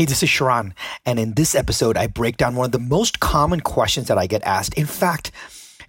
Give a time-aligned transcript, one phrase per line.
[0.00, 0.72] Hey, this is Sharran,
[1.04, 4.26] and in this episode, I break down one of the most common questions that I
[4.26, 4.72] get asked.
[4.72, 5.30] In fact,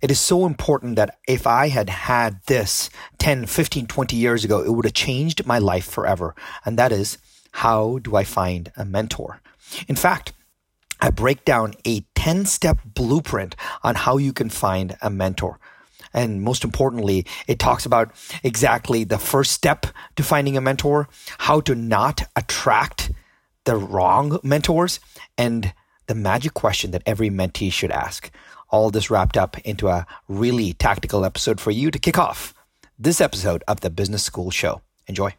[0.01, 2.89] it is so important that if I had had this
[3.19, 6.35] 10, 15, 20 years ago, it would have changed my life forever.
[6.65, 7.19] And that is,
[7.53, 9.39] how do I find a mentor?
[9.87, 10.33] In fact,
[10.99, 15.57] I break down a 10 step blueprint on how you can find a mentor.
[16.13, 18.11] And most importantly, it talks about
[18.43, 19.85] exactly the first step
[20.17, 21.07] to finding a mentor,
[21.37, 23.11] how to not attract
[23.65, 24.99] the wrong mentors,
[25.37, 25.73] and
[26.07, 28.31] the magic question that every mentee should ask.
[28.69, 32.53] All this wrapped up into a really tactical episode for you to kick off
[32.97, 34.81] this episode of the Business School Show.
[35.07, 35.33] Enjoy.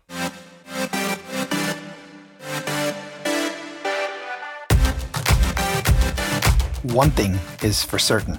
[6.83, 8.39] One thing is for certain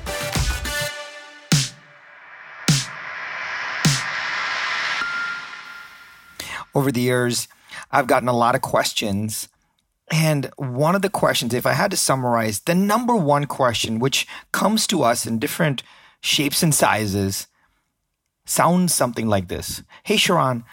[6.73, 7.47] Over the years,
[7.91, 9.49] I've gotten a lot of questions
[10.11, 14.27] and one of the questions, if I had to summarize, the number one question, which
[14.51, 15.83] comes to us in different
[16.19, 17.47] shapes and sizes,
[18.45, 20.63] sounds something like this Hey, Sharran,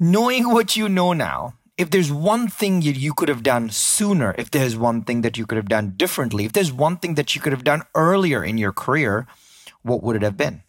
[0.00, 4.50] knowing what you know now, if there's one thing you, could have done sooner, if
[4.50, 7.40] there's one thing that you could have done differently, if there's one thing that you
[7.40, 9.26] could have done earlier in your career,
[9.82, 10.62] what would it have been?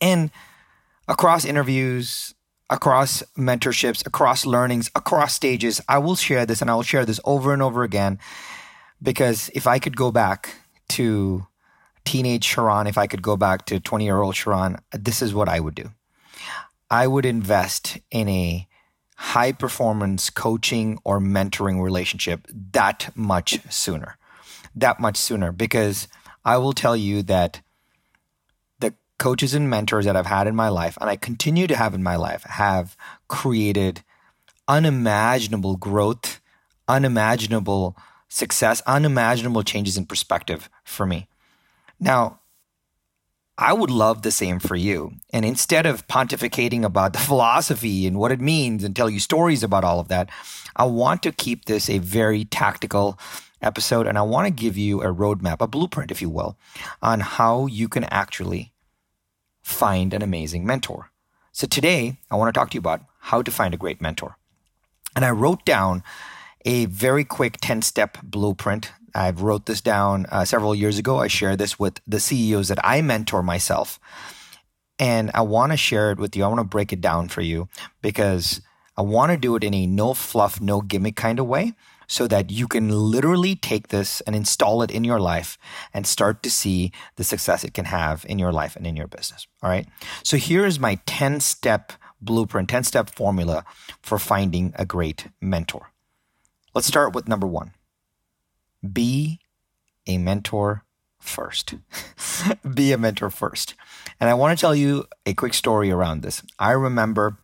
[0.00, 0.30] And
[1.06, 2.34] across interviews,
[2.68, 5.80] across mentorships, across learnings, across stages.
[5.88, 8.18] I will share this and I will share this over and over again
[9.02, 10.54] because if I could go back
[10.90, 11.46] to
[12.04, 15.48] teenage Sharran, if I could go back to 20 year old Sharran, this is what
[15.48, 15.90] I would do.
[16.90, 18.68] I would invest in a
[19.16, 24.18] high performance coaching or mentoring relationship that much sooner.
[24.74, 26.06] That much sooner because
[26.44, 27.60] I will tell you that
[29.18, 32.02] coaches and mentors that I've had in my life, and I continue to have in
[32.02, 32.96] my life, have
[33.28, 34.02] created
[34.68, 36.40] unimaginable growth,
[36.88, 37.96] unimaginable
[38.28, 41.28] success, unimaginable changes in perspective for me.
[41.98, 42.40] Now,
[43.58, 45.12] I would love the same for you.
[45.32, 49.62] And instead of pontificating about the philosophy and what it means and tell you stories
[49.62, 50.28] about all of that,
[50.74, 53.18] I want to keep this a very tactical
[53.62, 56.58] episode and I want to give you a roadmap, a blueprint, if you will,
[57.00, 58.72] on how you can actually
[59.66, 61.10] find an amazing mentor.
[61.50, 64.38] So today, I want to talk to you about how to find a great mentor.
[65.16, 66.04] And I wrote down
[66.64, 68.92] a very quick 10 step blueprint.
[69.12, 71.18] I wrote this down uh, several years ago.
[71.18, 73.98] I shared this with the CEOs that I mentor myself.
[75.00, 76.44] And I want to share it with you.
[76.44, 77.68] I want to break it down for you
[78.02, 78.60] because
[78.96, 81.74] I want to do it in a no fluff, no gimmick kind of way
[82.06, 85.58] so that you can literally take this and install it in your life
[85.92, 89.08] and start to see the success it can have in your life and in your
[89.08, 89.46] business.
[89.62, 89.86] All right.
[90.22, 93.64] So here is my 10 step blueprint, 10 step formula
[94.02, 95.92] for finding a great mentor.
[96.74, 97.72] Let's start with number one
[98.92, 99.40] be
[100.06, 100.84] a mentor
[101.18, 101.74] first.
[102.74, 103.74] be a mentor first.
[104.20, 106.42] And I want to tell you a quick story around this.
[106.58, 107.38] I remember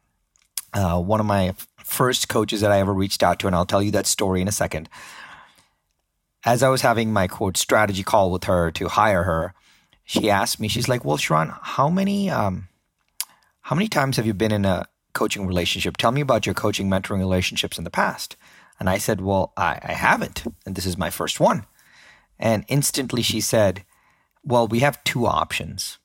[0.73, 1.55] uh, one of my
[1.93, 4.49] first coaches that I ever reached out to, and I'll tell you that story in
[4.49, 4.89] a second.
[6.45, 9.55] As I was having my quote strategy call with her to hire her,
[10.05, 12.69] she asked me, she's like, "Well, Sharran, how many um,
[13.61, 15.97] how many times have you been in a coaching relationship?
[15.97, 18.37] Tell me about your coaching mentoring relationships in the past."
[18.81, 21.67] And I said, "Well, I, I haven't, and this is my first one."
[22.39, 23.85] And instantly she said,
[24.43, 25.99] "Well, we have two options.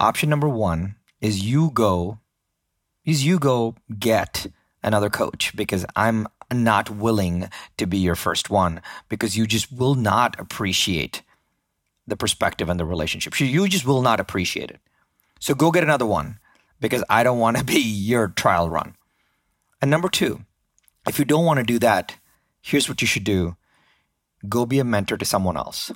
[0.00, 2.18] Option number one is you go,
[3.04, 4.48] is you go get
[4.86, 9.96] another coach because I'm not willing to be your first one because you just will
[9.96, 11.22] not appreciate
[12.06, 13.38] the perspective and the relationship.
[13.38, 14.80] You just will not appreciate it.
[15.40, 16.38] So go get another one
[16.80, 18.94] because I don't want to be your trial run.
[19.82, 20.44] And number two,
[21.06, 22.16] if you don't want to do that,
[22.62, 23.56] here's what you should do
[24.48, 25.90] go be a mentor to someone else.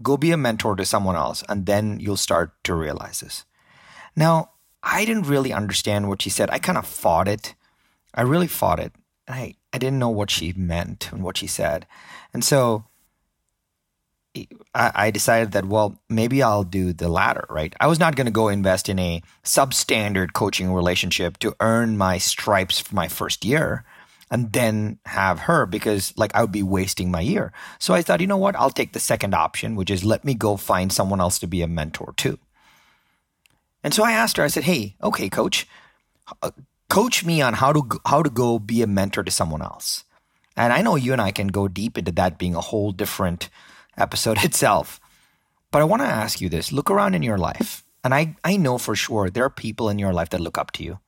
[0.00, 3.44] Go be a mentor to someone else, and then you'll start to realize this.
[4.14, 4.50] Now,
[4.82, 6.50] I didn't really understand what she said.
[6.50, 7.54] I kind of fought it
[8.14, 8.92] I really fought it.
[9.28, 11.86] I, I didn't know what she meant and what she said.
[12.32, 12.84] And so
[14.74, 17.74] I, I decided that, well, maybe I'll do the latter, right?
[17.80, 22.18] I was not going to go invest in a substandard coaching relationship to earn my
[22.18, 23.84] stripes for my first year.
[24.30, 27.52] and then have her because like I would be wasting my year.
[27.78, 28.56] So I thought, you know what?
[28.56, 31.62] I'll take the second option, which is let me go find someone else to be
[31.62, 32.38] a mentor too.
[33.82, 35.66] And so I asked her, I said, hey, okay, coach,
[36.88, 40.04] coach me on how to, how to go be a mentor to someone else.
[40.56, 43.48] And I know you and I can go deep into that being a whole different
[43.96, 45.00] episode itself.
[45.70, 47.84] But I want to ask you this look around in your life.
[48.02, 50.72] And I, I know for sure there are people in your life that look up
[50.72, 50.98] to you.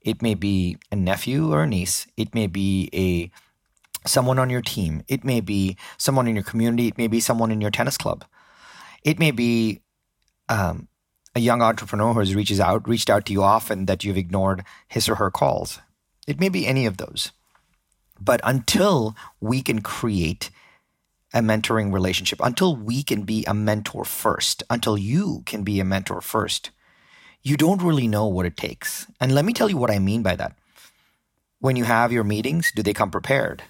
[0.00, 2.06] It may be a nephew or a niece.
[2.16, 3.30] It may be a
[4.08, 5.02] someone on your team.
[5.08, 6.88] It may be someone in your community.
[6.88, 8.24] It may be someone in your tennis club.
[9.04, 9.80] It may be
[10.48, 10.88] um,
[11.34, 14.64] a young entrepreneur who has reaches out, reached out to you often that you've ignored
[14.88, 15.80] his or her calls.
[16.26, 17.32] It may be any of those.
[18.20, 20.50] But until we can create
[21.34, 25.84] a mentoring relationship, until we can be a mentor first, until you can be a
[25.84, 26.70] mentor first,
[27.42, 29.06] you don't really know what it takes.
[29.20, 30.56] And let me tell you what I mean by that.
[31.58, 33.62] When you have your meetings, do they come prepared?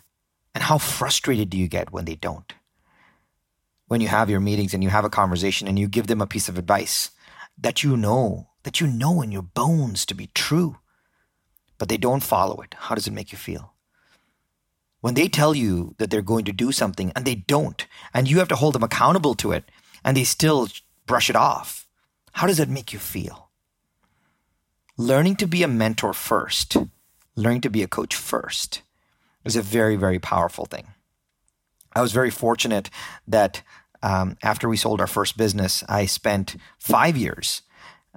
[0.55, 2.53] And how frustrated do you get when they don't?
[3.87, 6.27] When you have your meetings and you have a conversation and you give them a
[6.27, 7.11] piece of advice
[7.59, 10.79] that you know, that you know in your bones to be true,
[11.79, 13.75] but they don't follow it, how does it make you feel?
[15.01, 18.39] When they tell you that they're going to do something and they don't, and you
[18.39, 19.65] have to hold them accountable to it,
[20.05, 20.69] and they still
[21.07, 21.87] brush it off,
[22.33, 23.51] how does that make you feel?
[24.97, 26.77] learning to be a mentor first,
[27.35, 28.83] learning to be a coach first
[29.45, 30.87] is a very, very powerful thing.
[31.95, 32.91] I was very fortunate
[33.27, 33.63] that
[34.03, 37.63] um, after we sold our first business, I spent five years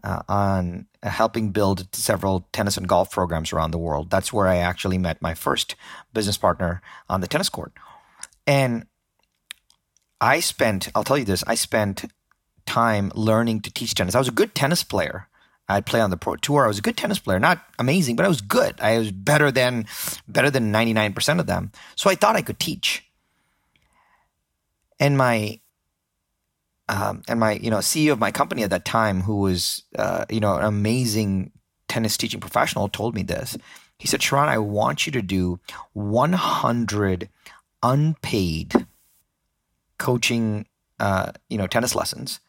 [0.03, 4.09] uh, on helping build several tennis and golf programs around the world.
[4.09, 5.75] That's where I actually met my first
[6.13, 7.73] business partner on the tennis court.
[8.47, 8.85] And
[10.21, 12.05] I spent, I'll tell you this, I spent
[12.65, 14.15] time learning to teach tennis.
[14.15, 15.27] I was a good tennis player,
[15.67, 16.65] I'd play on the pro tour.
[16.65, 18.79] I was a good tennis player, not amazing, but I was good.
[18.79, 19.87] I was better than
[20.27, 21.71] better than 99% of them.
[21.95, 23.03] So I thought I could teach.
[24.99, 25.59] And my
[26.89, 30.25] um, and my you know CEO of my company at that time, who was uh,
[30.29, 31.51] you know an amazing
[31.87, 33.57] tennis teaching professional, told me this.
[33.97, 35.59] He said, "Sharran, I want you to do
[35.93, 37.29] 100
[37.81, 38.87] unpaid
[39.97, 40.65] coaching,
[40.99, 42.39] uh, you know, tennis lessons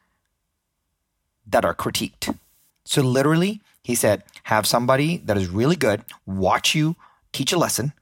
[1.46, 2.36] that are critiqued."
[2.84, 6.96] So literally, he said, have somebody that is really good watch you
[7.32, 7.92] teach a lesson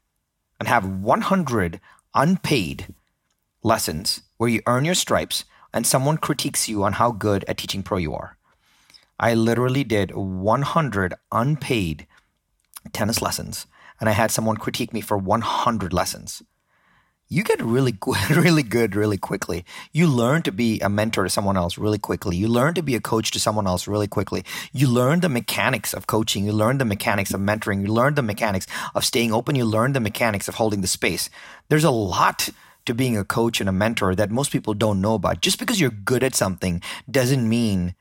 [0.58, 1.78] and have 100
[2.14, 2.94] unpaid
[3.62, 5.44] lessons where you earn your stripes
[5.75, 8.38] and someone critiques you on how good at teaching pro you are.
[9.21, 12.06] I literally did 100 unpaid
[12.93, 13.67] tennis lessons
[14.00, 16.43] and I had someone critique me for 100 lessons
[17.29, 19.65] you get really good, really good really quickly.
[19.93, 22.37] You learn to be a mentor to someone else really quickly.
[22.37, 24.44] You learn to be a coach to someone else really quickly.
[24.73, 26.44] You learn the mechanics of coaching.
[26.44, 27.82] You learn the mechanics of mentoring.
[27.82, 29.56] You learn the mechanics of staying open.
[29.56, 31.31] You learn the mechanics of holding the space.
[31.69, 32.50] There's a lot
[32.86, 35.40] to being a coach and a mentor that most people don't know about.
[35.40, 37.94] Just because you're good at something doesn't mean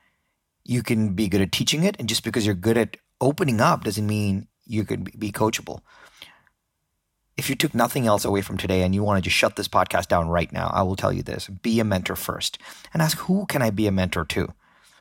[0.64, 1.96] you can be good at teaching it.
[1.98, 5.80] And just because you're good at opening up doesn't mean you can be coachable
[7.36, 9.68] if you took nothing else away from today and you want to just shut this
[9.68, 12.58] podcast down right now, I will tell you this be a mentor first
[12.92, 14.52] and ask who can I be a mentor to?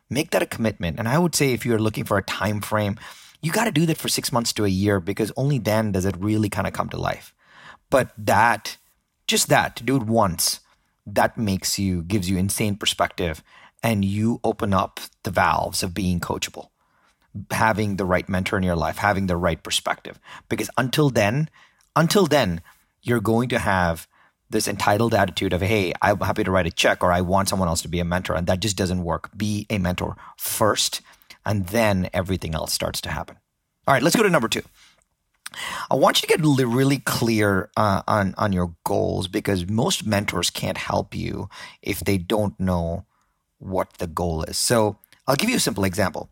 [0.09, 1.00] Make that a commitment.
[1.00, 2.97] And I would say if you're looking for a time frame,
[3.41, 6.06] you got to do that for six months to a year because only then does
[6.06, 7.33] it really kind of come to life.
[7.89, 8.77] But that,
[9.33, 10.59] just that, to do it once,
[11.07, 13.44] that makes you, gives you insane perspective
[13.81, 16.69] and you open up the valves of being coachable,
[17.49, 20.19] having the right mentor in your life, having the right perspective.
[20.49, 21.49] Because until then,
[21.95, 22.61] until then,
[23.02, 24.07] you're going to have
[24.52, 27.68] this entitled attitude of, hey, I'm happy to write a check or I want someone
[27.68, 28.35] else to be a mentor.
[28.35, 29.35] And that just doesn't work.
[29.35, 31.02] Be a mentor first,
[31.44, 33.37] and then everything else starts to happen.
[33.87, 34.61] All right, let's go to number two.
[35.90, 40.50] I want you to get really clear uh, on on your goals because most mentors
[40.50, 41.50] can't help you
[41.81, 43.06] if they don't know
[43.60, 44.57] what the goal is.
[44.57, 46.30] So I'll give you a simple example.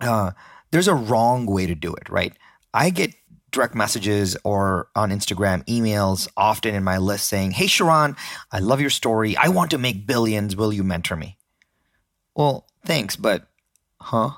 [0.00, 0.32] Uh,
[0.70, 2.32] there's a wrong way to do it, right?
[2.72, 3.14] I get
[3.50, 8.16] direct messages or on Instagram, emails often in my list saying, Hey, Sharran,
[8.52, 9.36] I love your story.
[9.36, 10.54] I want to make billions.
[10.54, 11.38] Will you mentor me?
[12.34, 13.48] Well, thanks, but
[14.00, 14.30] huh?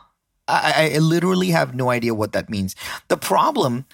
[0.50, 2.74] I, I literally have no idea what that means.
[3.08, 3.86] The problem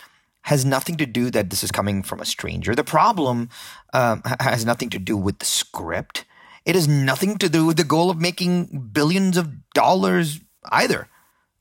[0.42, 2.74] has nothing to do that this is coming from a stranger.
[2.74, 3.48] The problem
[3.92, 6.24] um, has nothing to do with the script.
[6.64, 11.08] It has nothing to do with the goal of making billions of dollars either.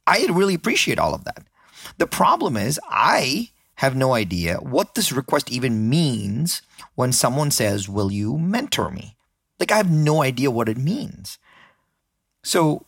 [0.05, 1.47] I really appreciate all of that.
[1.97, 6.61] The problem is, I have no idea what this request even means
[6.95, 9.15] when someone says, Will you mentor me?
[9.59, 11.37] Like, I have no idea what it means.
[12.43, 12.84] So,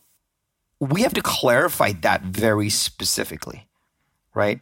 [0.80, 3.68] we have to clarify that very specifically,
[4.34, 4.62] right?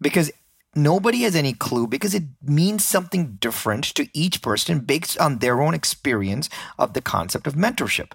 [0.00, 0.30] Because
[0.74, 5.60] nobody has any clue because it means something different to each person based on their
[5.60, 8.12] own experience of the concept of mentorship.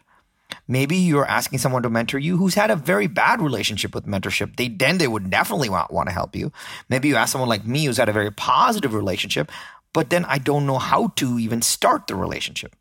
[0.68, 4.58] Maybe you're asking someone to mentor you who's had a very bad relationship with mentorship.
[4.58, 6.52] They then they would definitely want, want to help you.
[6.90, 9.52] Maybe you ask someone like me who's had a very positive relationship,
[9.94, 12.76] but then I don't know how to even start the relationship.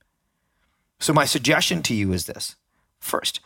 [0.98, 2.56] So my suggestion to you is this.
[3.00, 3.40] First,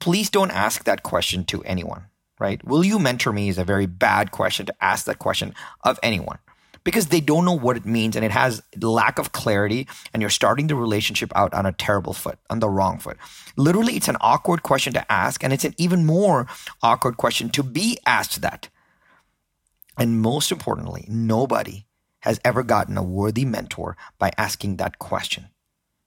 [0.00, 2.06] please don't ask that question to anyone,
[2.38, 2.64] right?
[2.64, 5.54] Will you mentor me is a very bad question to ask that question
[5.84, 6.38] of anyone
[6.84, 10.30] because they don't know what it means and it has lack of clarity and you're
[10.30, 13.18] starting the relationship out on a terrible foot on the wrong foot.
[13.56, 16.46] Literally it's an awkward question to ask and it's an even more
[16.82, 18.68] awkward question to be asked that.
[19.98, 21.84] And most importantly nobody
[22.20, 25.48] has ever gotten a worthy mentor by asking that question.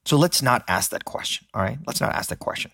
[0.05, 1.77] So let's not ask that question all right?
[1.85, 2.71] Let's not ask that question.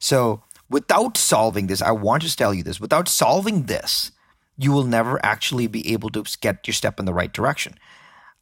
[0.00, 4.12] So without solving this i want to tell you this without solving this
[4.58, 7.78] you will never actually be able to get your step in the right direction.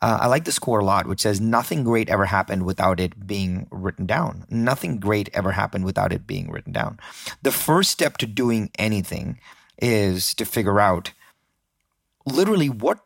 [0.02, 3.26] Uh, I like this quote a lot, which says, Nothing great ever happened without it
[3.26, 4.46] being written down.
[4.48, 6.98] Nothing great ever happened without it being written down.
[7.42, 9.38] The first step to doing anything
[9.80, 11.12] is to figure out
[12.24, 13.00] literally what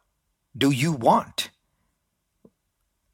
[0.57, 1.51] do you want?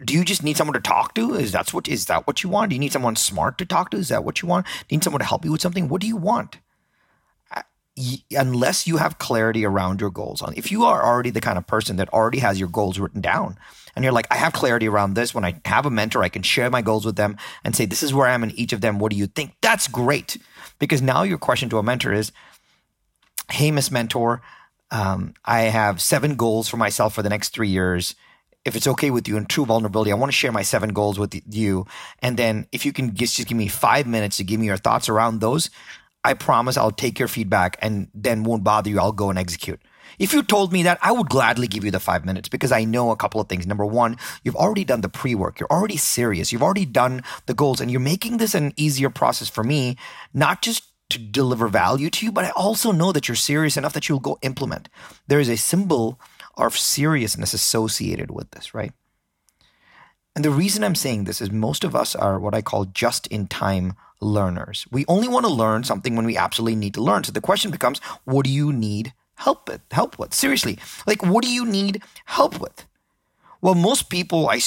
[0.05, 1.35] Do you just need someone to talk to?
[1.35, 2.71] Is that what is that what you want?
[2.71, 3.97] Do you need someone smart to talk to?
[3.97, 4.67] Is that what you want?
[4.67, 5.89] Do you need someone to help you with something?
[5.89, 6.59] What do you want?
[8.33, 11.67] unless you have clarity around your goals on if you are already the kind of
[11.67, 13.57] person that already has your goals written down
[13.95, 16.43] and you're like i have clarity around this when i have a mentor i can
[16.43, 18.83] share my goals with them and say this is where i am in each of
[18.83, 20.37] them what do you think that's great
[20.79, 22.33] because now your question to a mentor is
[23.51, 24.43] hey miss mentor
[24.91, 28.15] um, i have seven goals for myself for the next three years
[28.67, 31.19] if it's okay with you in true vulnerability, I want to share my seven goals
[31.19, 31.87] with you.
[32.21, 34.77] And then if you can just, just give me five minutes to give me your
[34.77, 35.71] thoughts around those,
[36.25, 38.99] I promise I'll take your feedback and then won't bother you.
[38.99, 39.81] I'll go and execute.
[40.19, 42.85] If you told me that, I would gladly give you the five minutes because I
[42.85, 43.67] know a couple of things.
[43.67, 45.61] Number one, you've already done the pre work.
[45.61, 46.51] You're already serious.
[46.51, 49.97] You've already done the goals and you're making this an easier process for me,
[50.35, 53.93] not just to deliver value to you, but I also know that you're serious enough
[53.93, 54.89] that you'll go implement.
[55.29, 56.19] There is a symbol
[56.57, 58.93] of seriousness associated with this, right?
[60.35, 63.27] And the reason I'm saying this is most of us are what I call just
[63.29, 64.87] in time learners.
[64.91, 67.25] We only want to learn something when we absolutely need to learn.
[67.25, 69.81] So the question becomes, what do you need help with?
[69.91, 70.35] Help with?
[70.35, 72.87] Seriously, like what do you need help with?
[73.61, 74.61] Well, most people I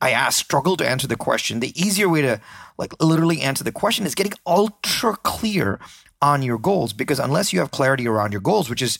[0.00, 1.60] I ask struggle to answer the question.
[1.60, 2.40] The easier way to
[2.76, 5.80] like literally answer the question is getting ultra clear
[6.22, 8.98] on your goals because unless you have clarity around your goals, which is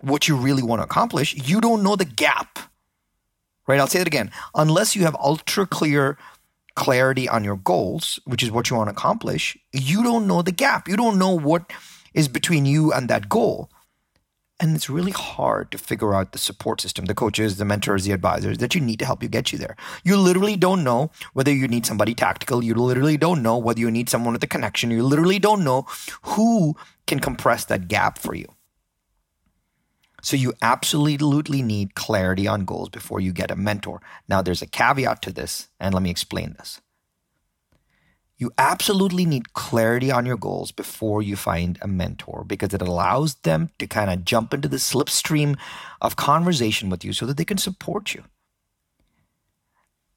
[0.00, 2.58] what you really want to accomplish, you don't know the gap.
[3.66, 3.80] Right?
[3.80, 4.30] I'll say it again.
[4.54, 6.18] Unless you have ultra clear
[6.76, 10.52] clarity on your goals, which is what you want to accomplish, you don't know the
[10.52, 10.88] gap.
[10.88, 11.72] You don't know what
[12.14, 13.70] is between you and that goal.
[14.58, 18.12] And it's really hard to figure out the support system, the coaches, the mentors, the
[18.12, 19.76] advisors that you need to help you get you there.
[20.02, 22.64] You literally don't know whether you need somebody tactical.
[22.64, 24.90] You literally don't know whether you need someone with a connection.
[24.90, 25.86] You literally don't know
[26.22, 26.74] who
[27.06, 28.46] can compress that gap for you.
[30.26, 34.02] So you absolutely need clarity on goals before you get a mentor.
[34.28, 36.80] Now, there's a caveat to this, and let me explain this.
[38.36, 43.36] You absolutely need clarity on your goals before you find a mentor because it allows
[43.36, 45.56] them to kind of jump into the slipstream
[46.02, 48.24] of conversation with you so that they can support you.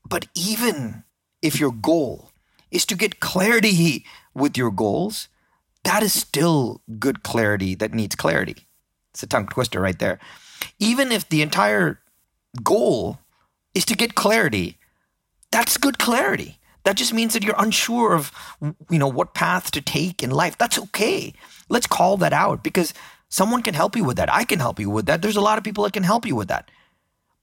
[0.03, 1.03] But even
[1.43, 2.31] if your goal
[2.71, 5.27] is to get clarity with your goals,
[5.83, 8.65] that is still good clarity that needs clarity.
[9.11, 10.19] It's a tongue twister right there.
[10.79, 11.99] Even if the entire
[12.63, 13.19] goal
[13.73, 14.77] is to get clarity,
[15.51, 16.59] that's good clarity.
[16.83, 18.31] That just means that you're unsure of
[18.89, 20.57] you know what path to take in life.
[20.57, 21.33] That's okay.
[21.69, 22.93] Let's call that out because
[23.29, 24.33] someone can help you with that.
[24.33, 25.21] I can help you with that.
[25.21, 26.71] There's a lot of people that can help you with that.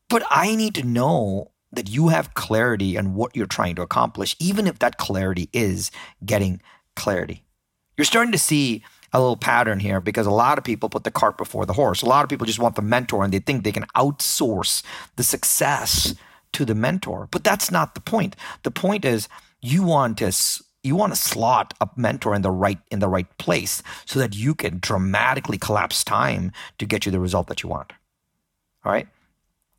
[0.09, 4.37] But I need to know that you have clarity on what you're trying to accomplish,
[4.39, 5.91] even if that clarity is
[6.25, 6.61] getting
[6.95, 7.45] clarity.
[7.97, 8.85] You're starting to see
[9.17, 12.03] a little pattern here because a lot of people put the cart before the horse.
[12.03, 14.83] A lot of people just want the mentor and they think they can outsource
[15.17, 16.15] the success
[16.53, 17.27] to the mentor.
[17.31, 18.37] But that's not the point.
[18.63, 19.29] The point is
[19.63, 20.33] you want to
[20.83, 24.37] you want to slot a mentor in the right in the right place so that
[24.37, 27.95] you can dramatically collapse time to get you the result that you want.
[28.85, 29.09] All right?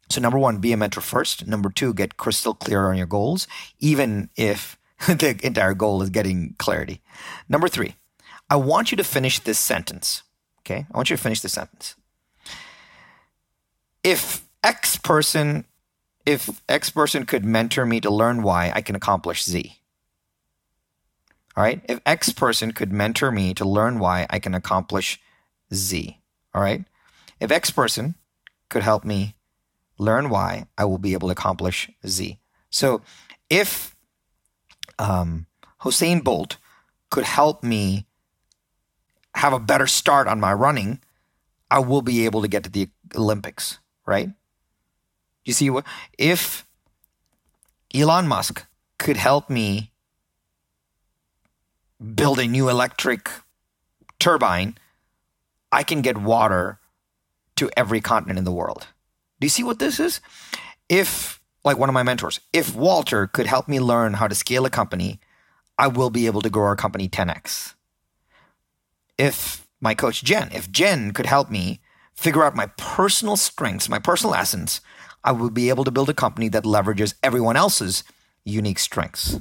[0.09, 1.45] So number 1, be a mentor first.
[1.45, 3.47] Number 2, get crystal clear on your goals
[3.79, 7.01] even if the entire goal is getting clarity.
[7.47, 7.95] Number 3,
[8.49, 10.23] I want you to finish this sentence.
[10.59, 10.85] Okay.
[10.91, 11.95] I want you to finish this sentence.
[14.03, 15.65] If X person,
[16.25, 19.77] if X person could mentor me to learn Y, I can accomplish Z.
[21.55, 21.81] All right.
[21.89, 25.19] If X person could mentor me to learn Y, I can accomplish
[25.73, 26.19] Z.
[26.53, 26.85] All right.
[27.39, 28.15] If X person
[28.69, 29.35] could help me
[29.97, 32.39] learn Y, I will be able to accomplish Z.
[32.69, 33.01] So
[33.49, 33.95] if
[34.99, 35.47] um,
[35.81, 36.57] Usain Bolt
[37.09, 38.06] could help me
[39.37, 40.99] have a better start on my running,
[41.69, 44.29] I will be able to get to the Olympics, right?
[45.45, 45.71] You see
[46.17, 46.65] if
[47.93, 48.65] Elon Musk
[48.97, 49.91] could help me
[52.15, 53.29] build a new electric
[54.19, 54.77] turbine,
[55.71, 56.79] I can get water
[57.57, 58.87] to every continent in the world.
[59.39, 60.19] Do you see what this is?
[60.89, 64.65] If, like one of my mentors, if Walter could help me learn how to scale
[64.65, 65.19] a company,
[65.77, 67.75] I will be able to grow our company 10x.
[69.17, 71.79] If my coach Jen, if Jen could help me
[72.13, 74.81] figure out my personal strengths, my personal essence,
[75.23, 78.03] I will be able to build a company that leverages everyone else's
[78.43, 79.39] unique strengths.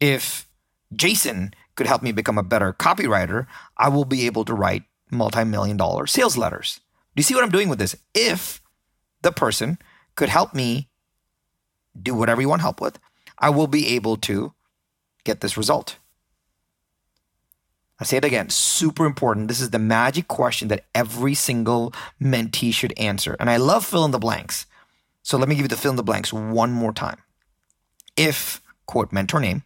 [0.00, 0.48] If
[0.94, 3.46] Jason could help me become a better copywriter,
[3.76, 6.80] I will be able to write multi million dollar sales letters.
[7.14, 7.96] Do you see what I'm doing with this?
[8.14, 8.60] If
[9.22, 9.78] the person
[10.14, 10.88] could help me
[12.00, 12.98] do whatever you want help with,
[13.38, 14.52] I will be able to
[15.24, 15.98] get this result.
[17.98, 19.48] I say it again, super important.
[19.48, 23.36] This is the magic question that every single mentee should answer.
[23.40, 24.66] And I love fill in the blanks.
[25.22, 27.18] So let me give you the fill in the blanks one more time.
[28.16, 29.62] If, quote, mentor name,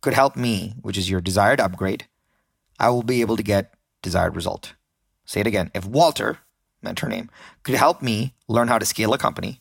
[0.00, 2.06] could help me, which is your desired upgrade,
[2.78, 4.74] I will be able to get desired result.
[5.24, 5.70] Say it again.
[5.74, 6.38] If Walter,
[6.82, 7.30] mentor name,
[7.62, 9.60] could help me learn how to scale a company,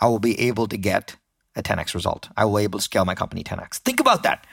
[0.00, 1.16] I will be able to get
[1.54, 2.28] a 10x result.
[2.36, 3.78] I will be able to scale my company 10x.
[3.78, 4.46] Think about that.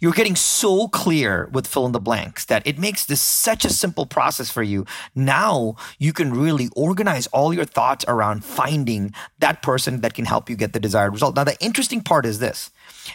[0.00, 3.70] You're getting so clear with fill in the blanks that it makes this such a
[3.70, 4.86] simple process for you.
[5.14, 10.48] Now you can really organize all your thoughts around finding that person that can help
[10.48, 11.36] you get the desired result.
[11.36, 12.70] Now, the interesting part is this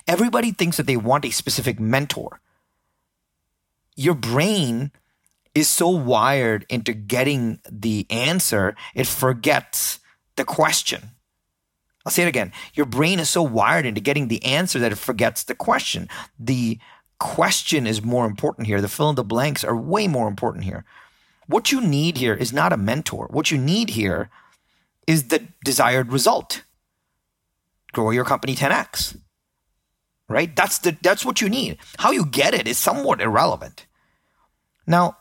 [0.08, 2.40] everybody thinks that they want a specific mentor.
[3.96, 4.92] Your brain
[5.54, 10.00] is so wired into getting the answer, it forgets
[10.36, 11.12] the question.
[12.06, 12.52] I'll say it again.
[12.74, 16.10] Your brain is so wired into getting the answer that it forgets the question.
[16.38, 16.80] The
[17.20, 18.82] question is more important here.
[18.82, 20.84] The fill in the blanks are way more important here.
[21.48, 23.28] What you need here is not a mentor.
[23.32, 24.30] What you need here
[25.08, 26.64] is the desired result.
[27.92, 29.18] Grow your company 10x.
[30.28, 30.56] Right?
[30.56, 31.78] That's the that's what you need.
[32.00, 33.86] How you get it is somewhat irrelevant.
[34.88, 35.18] Now,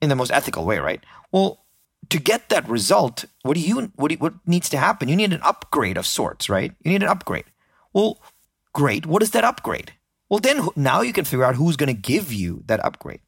[0.00, 1.04] in the most ethical way, right?
[1.30, 1.64] Well,
[2.10, 5.08] to get that result, what do you what do what needs to happen?
[5.08, 6.72] You need an upgrade of sorts, right?
[6.84, 7.44] You need an upgrade.
[7.92, 8.20] Well,
[8.72, 9.06] great.
[9.06, 9.92] What is that upgrade?
[10.28, 13.20] Well, then now you can figure out who's going to give you that upgrade.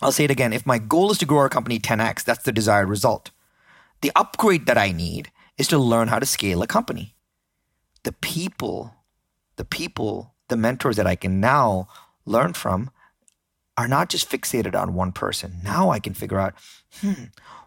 [0.00, 0.52] I'll say it again.
[0.52, 3.30] If my goal is to grow our company 10x, that's the desired result.
[4.02, 7.16] The upgrade that I need is to learn how to scale a company.
[8.02, 8.94] The people,
[9.56, 11.88] the people, the mentors that I can now
[12.24, 12.90] learn from
[13.76, 15.56] are not just fixated on one person.
[15.62, 16.54] Now I can figure out,
[17.00, 17.24] hmm,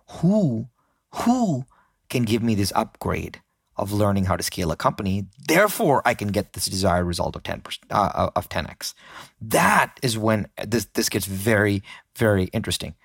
[0.09, 0.67] who
[1.13, 1.65] who
[2.09, 3.41] can give me this upgrade
[3.75, 5.27] of learning how to scale a company?
[5.47, 8.93] Therefore i can get this desired result of 10 uh, of 10x
[9.41, 11.83] that is when this this gets very
[12.15, 12.95] very interesting.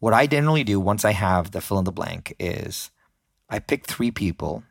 [0.00, 2.90] What i generally do once i have the fill in the blank is
[3.48, 4.64] i pick three people.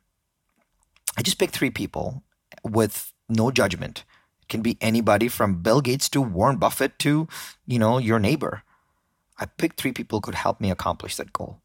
[1.15, 2.23] I just pick three people
[2.63, 4.03] with no judgment.
[4.41, 7.27] It can be anybody from bill gates to warren buffett to
[7.67, 8.63] you know your neighbor
[9.37, 11.61] I picked three people who could help me accomplish that goal.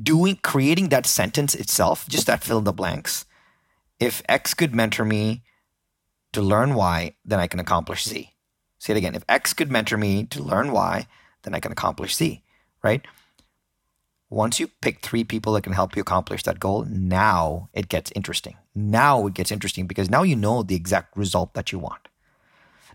[0.00, 3.24] Doing creating that sentence itself, just that fill in the blanks.
[3.98, 5.42] If X could mentor me
[6.32, 8.30] to learn Y, then I can accomplish Z.
[8.78, 9.14] Say it again.
[9.14, 11.06] If X could mentor me to learn Y,
[11.42, 12.42] then I can accomplish Z,
[12.82, 13.04] right?
[14.28, 18.10] Once you pick three people that can help you accomplish that goal, now it gets
[18.14, 18.56] interesting.
[18.74, 22.08] Now it gets interesting because now you know the exact result that you want.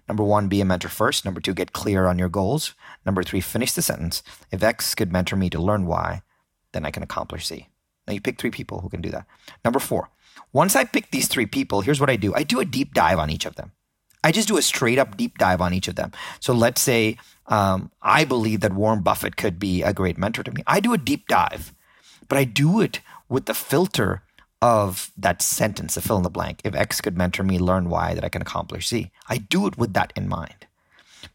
[0.08, 1.26] Number one, be a mentor first.
[1.26, 2.74] Number two, get clear on your goals.
[3.06, 4.24] Number three, finish the sentence.
[4.52, 6.22] If X could mentor me to learn Y,
[6.74, 7.68] then I can accomplish Z.
[8.08, 9.26] Now you pick three people who can do that.
[9.64, 10.10] Number four,
[10.54, 13.20] once I pick these three people, here's what I do I do a deep dive
[13.20, 13.72] on each of them.
[14.24, 16.12] I just do a straight up deep dive on each of them.
[16.40, 20.52] So let's say um, I believe that Warren Buffett could be a great mentor to
[20.52, 20.64] me.
[20.68, 21.74] I do a deep dive,
[22.28, 24.24] but I do it with the filter
[24.62, 26.62] of that sentence, the fill in the blank.
[26.64, 29.12] If X could mentor me, learn Y, that I can accomplish Z.
[29.28, 30.68] I do it with that in mind.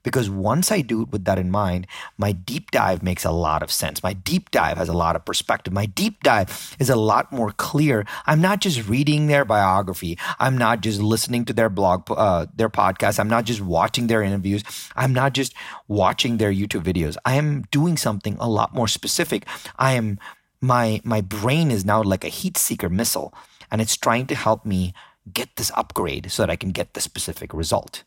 [0.03, 1.87] Because once I do it with that in mind,
[2.17, 4.03] my deep dive makes a lot of sense.
[4.03, 5.73] My deep dive has a lot of perspective.
[5.73, 8.05] My deep dive is a lot more clear.
[8.27, 10.19] I'm not just reading their biography.
[10.39, 13.19] I'm not just listening to their blog, uh, their podcast.
[13.19, 14.63] I'm not just watching their interviews.
[14.95, 15.55] I'm not just
[15.89, 17.17] watching their YouTube videos.
[17.25, 19.45] I am doing something a lot more specific.
[19.79, 20.19] I am
[20.61, 23.35] my my brain is now like a heat seeker missile
[23.71, 24.95] and it's trying to help me
[25.33, 28.05] get this upgrade so that I can get the specific result.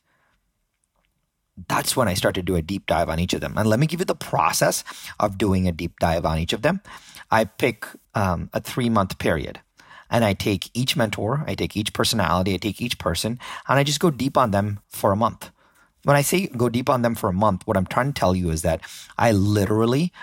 [1.67, 3.57] that's when I start to do a deep dive on each of them.
[3.57, 4.83] And let me give you the process
[5.19, 6.81] of doing a deep dive on each of them.
[7.31, 7.85] I pick
[8.15, 9.59] um, a three month period
[10.09, 13.83] and I take each mentor, I take each personality, I take each person, and I
[13.83, 15.51] just go deep on them for a month.
[16.03, 18.35] When I say go deep on them for a month, what I'm trying to tell
[18.35, 18.81] you is that
[19.17, 20.13] I literally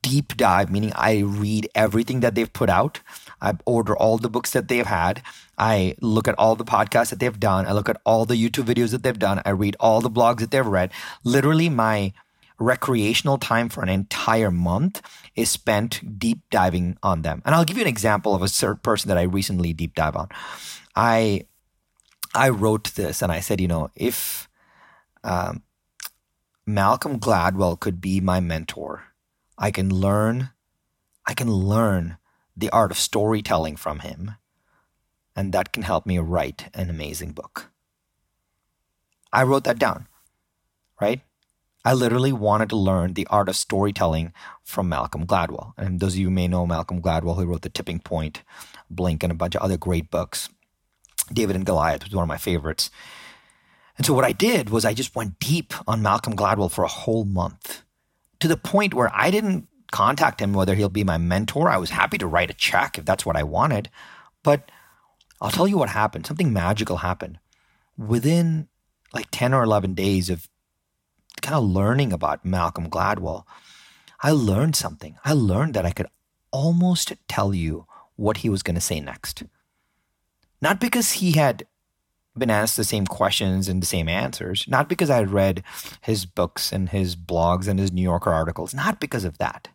[0.00, 3.00] deep dive, meaning I read everything that they've put out.
[3.40, 5.22] I order all the books that they've had.
[5.58, 7.66] I look at all the podcasts that they've done.
[7.66, 9.42] I look at all the YouTube videos that they've done.
[9.44, 10.90] I read all the blogs that they've read.
[11.22, 12.12] Literally, my
[12.58, 15.02] recreational time for an entire month
[15.34, 17.42] is spent deep diving on them.
[17.44, 20.16] And I'll give you an example of a certain person that I recently deep dive
[20.16, 20.28] on.
[20.94, 21.44] I
[22.34, 24.45] I wrote this and I said, you know, if
[25.26, 25.62] um,
[26.64, 29.04] Malcolm Gladwell could be my mentor,
[29.58, 30.50] I can learn
[31.28, 32.18] I can learn
[32.56, 34.36] the art of storytelling from him.
[35.34, 37.70] And that can help me write an amazing book.
[39.32, 40.06] I wrote that down,
[41.00, 41.20] right?
[41.84, 45.74] I literally wanted to learn the art of storytelling from Malcolm Gladwell.
[45.76, 48.42] And those of you may know Malcolm Gladwell, who wrote The Tipping Point,
[48.88, 50.48] Blink, and a bunch of other great books.
[51.32, 52.90] David and Goliath was one of my favorites.
[53.96, 56.88] And so what I did was I just went deep on Malcolm Gladwell for a
[56.88, 57.82] whole month
[58.40, 61.70] to the point where I didn't contact him whether he'll be my mentor.
[61.70, 63.88] I was happy to write a check if that's what I wanted.
[64.42, 64.70] But
[65.40, 66.26] I'll tell you what happened.
[66.26, 67.38] Something magical happened.
[67.96, 68.68] Within
[69.14, 70.48] like 10 or 11 days of
[71.40, 73.44] kind of learning about Malcolm Gladwell,
[74.20, 75.16] I learned something.
[75.24, 76.06] I learned that I could
[76.50, 79.42] almost tell you what he was going to say next.
[80.60, 81.66] Not because he had
[82.38, 85.62] been asked the same questions and the same answers, not because I read
[86.00, 89.68] his books and his blogs and his New Yorker articles, not because of that,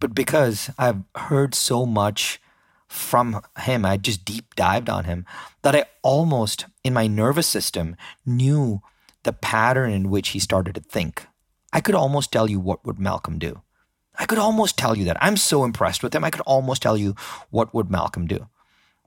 [0.00, 2.40] but because I've heard so much
[2.88, 5.24] from him, I just deep dived on him
[5.62, 7.96] that I almost, in my nervous system,
[8.26, 8.82] knew
[9.22, 11.26] the pattern in which he started to think.
[11.72, 13.62] I could almost tell you what would Malcolm do.
[14.18, 15.16] I could almost tell you that.
[15.22, 16.22] I'm so impressed with him.
[16.22, 17.14] I could almost tell you
[17.50, 18.48] what would Malcolm do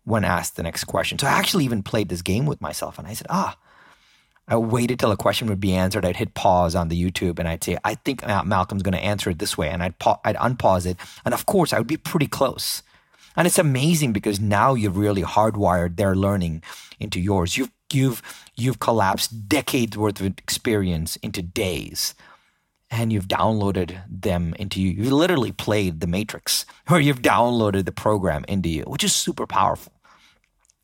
[0.06, 1.20] when asked the next question.
[1.20, 3.58] So I actually even played this game with myself and I said, ah,
[4.48, 6.06] I waited till a question would be answered.
[6.06, 9.32] I'd hit pause on the YouTube and I'd say, I think Malcolm's going to answer
[9.32, 9.70] it this way.
[9.70, 10.98] And I'd, pa- I'd unpause it.
[11.26, 12.84] And of course, I would be pretty close.
[13.36, 16.62] And it's amazing because now you've really hardwired their learning
[17.00, 17.58] into yours.
[17.58, 18.22] You've you've
[18.56, 22.16] you've collapsed decades worth of experience into days
[22.92, 24.92] and you've downloaded them into you.
[24.92, 29.46] You've literally played the matrix or you've downloaded the program into you, which is super
[29.46, 29.92] powerful.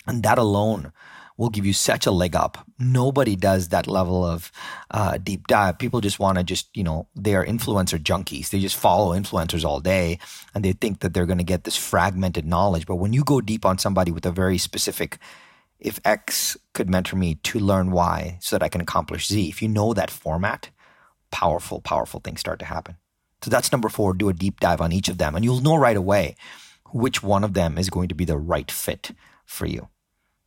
[0.07, 0.91] And that alone
[1.37, 2.65] will give you such a leg up.
[2.77, 4.51] Nobody does that level of
[4.91, 5.79] uh, deep dive.
[5.79, 8.49] People just want to just, you know, they're influencer junkies.
[8.49, 10.19] They just follow influencers all day
[10.53, 12.85] and they think that they're going to get this fragmented knowledge.
[12.85, 15.17] But when you go deep on somebody with a very specific
[15.81, 19.61] if X could mentor me to learn Y so that I can accomplish Z, if
[19.61, 20.69] you know that format,
[21.31, 22.97] powerful, powerful things start to happen.
[23.41, 24.13] So that's number four.
[24.13, 26.35] Do a deep dive on each of them, and you'll know right away
[26.91, 29.11] which one of them is going to be the right fit
[29.51, 29.87] for you.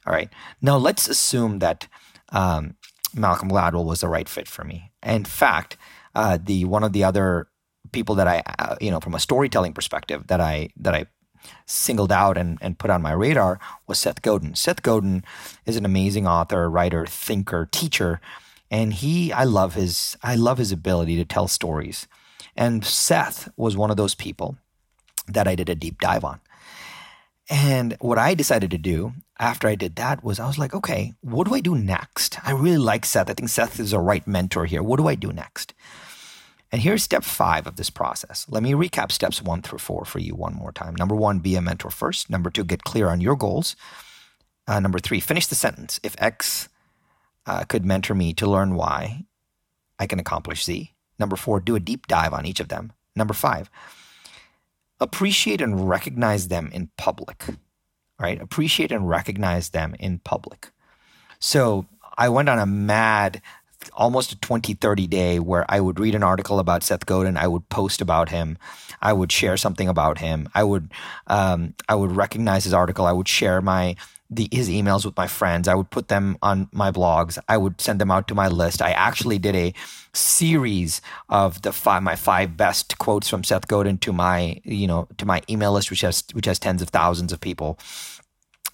[0.07, 0.31] All right.
[0.61, 1.89] Now let's assume that
[2.31, 2.77] um,
[3.15, 4.93] Malcolm Gladwell was the right fit for me.
[5.03, 5.77] In fact,
[6.15, 7.49] uh, the one of the other
[7.93, 11.07] people that I, uh, you know, from a storytelling perspective, that I that I
[11.67, 14.55] singled out and, and put on my radar was Seth Godin.
[14.55, 15.23] Seth Godin
[15.67, 18.21] is an amazing author, writer, thinker, teacher,
[18.71, 22.07] and he I love his I love his ability to tell stories.
[22.57, 24.57] And Seth was one of those people
[25.27, 26.41] that I did a deep dive on.
[27.51, 31.13] And what I decided to do after I did that was I was like, okay,
[31.21, 32.39] what do I do next?
[32.47, 33.29] I really like Seth.
[33.29, 34.83] I think Seth is a right mentor here.
[34.83, 35.75] What do I do next?
[36.73, 38.47] And here's step five of this process.
[38.49, 40.97] Let me recap steps one through four for you one more time.
[40.97, 42.31] Number one, be a mentor first.
[42.31, 43.77] Number two, get clear on your goals.
[44.67, 46.01] Uh, number three, finish the sentence.
[46.03, 46.69] If X
[47.47, 49.25] uh, could mentor me to learn Y,
[49.99, 50.93] I can accomplish Z.
[51.19, 52.93] Number four, do a deep dive on each of them.
[53.15, 53.71] Number five,
[55.05, 57.45] appreciate and recognize them in public.
[58.19, 58.41] Right?
[58.41, 60.71] Appreciate and recognize them in public.
[61.39, 61.87] So
[62.17, 63.43] I went on a mad
[63.93, 67.37] almost a 20, 30 day where I would read an article about Seth Godin.
[67.37, 68.57] I would post about him.
[69.03, 70.49] I would share something about him.
[70.55, 70.91] I would,
[71.27, 73.05] um, I would recognize his article.
[73.05, 73.97] I would share my,
[74.31, 75.69] the, his emails with my friends.
[75.69, 77.39] I would put them on my blogs.
[77.49, 78.83] I would send them out to my list.
[78.83, 79.75] I actually did a
[80.13, 85.09] series of the five, my five best quotes from Seth Godin to my, you know,
[85.19, 87.79] to my email list, which has, which has tens of thousands of people.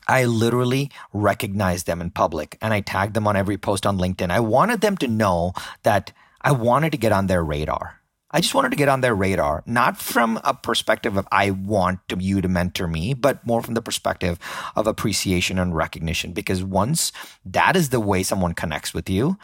[0.09, 4.31] I literally recognized them in public and I tagged them on every post on LinkedIn.
[4.31, 8.00] I wanted them to know that I wanted to get on their radar.
[8.33, 11.99] I just wanted to get on their radar, not from a perspective of I want
[12.17, 14.39] you to mentor me, but more from the perspective
[14.77, 16.33] of appreciation and recognition.
[16.33, 17.11] Because once
[17.45, 19.37] that is the way someone connects with you,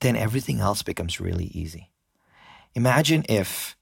[0.00, 1.90] then everything else becomes really easy.
[2.74, 3.76] Imagine if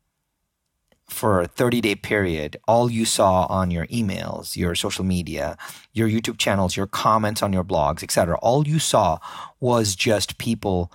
[1.09, 5.59] for a 30 day period, all you saw on your emails, your social media,
[5.93, 9.19] your YouTube channels, your comments on your blogs, etc., all you saw
[9.59, 10.93] was just people,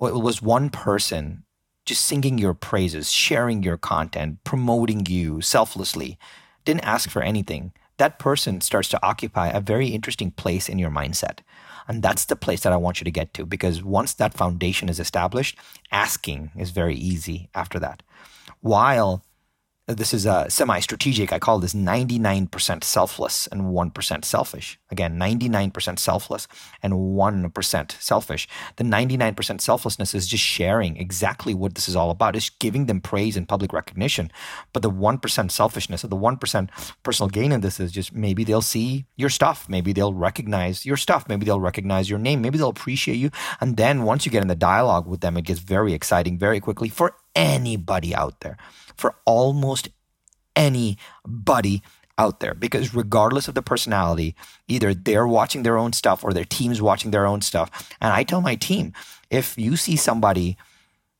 [0.00, 1.42] it was one person
[1.90, 6.16] just singing your praises, sharing your content, promoting you selflessly,
[6.64, 7.72] didn't ask for anything.
[7.96, 11.40] That person starts to occupy a very interesting place in your mindset.
[11.88, 14.88] And that's the place that I want you to get to because once that foundation
[14.88, 15.58] is established,
[15.90, 18.04] asking is very easy after that.
[18.60, 19.24] While
[19.94, 21.32] this is a semi-strategic.
[21.32, 24.78] I call this 99% selfless and 1% selfish.
[24.90, 26.48] Again, 99% selfless
[26.82, 28.48] and 1% selfish.
[28.76, 32.36] The 99% selflessness is just sharing exactly what this is all about.
[32.36, 34.30] It's giving them praise and public recognition.
[34.72, 36.68] But the 1% selfishness or the 1%
[37.02, 39.68] personal gain in this is just maybe they'll see your stuff.
[39.68, 41.28] Maybe they'll recognize your stuff.
[41.28, 42.42] Maybe they'll recognize your name.
[42.42, 43.30] Maybe they'll appreciate you.
[43.60, 46.60] And then once you get in the dialogue with them, it gets very exciting very
[46.60, 48.56] quickly for anybody out there
[49.00, 49.88] for almost
[50.56, 51.82] anybody
[52.18, 54.36] out there because regardless of the personality,
[54.68, 57.90] either they're watching their own stuff or their team's watching their own stuff.
[58.00, 58.92] And I tell my team,
[59.30, 60.58] if you see somebody,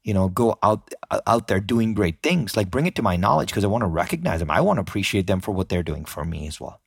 [0.05, 3.17] you know, go out uh, out there doing great things, like bring it to my
[3.17, 4.51] knowledge because I want to recognize them.
[4.51, 6.81] I want to appreciate them for what they're doing for me as well.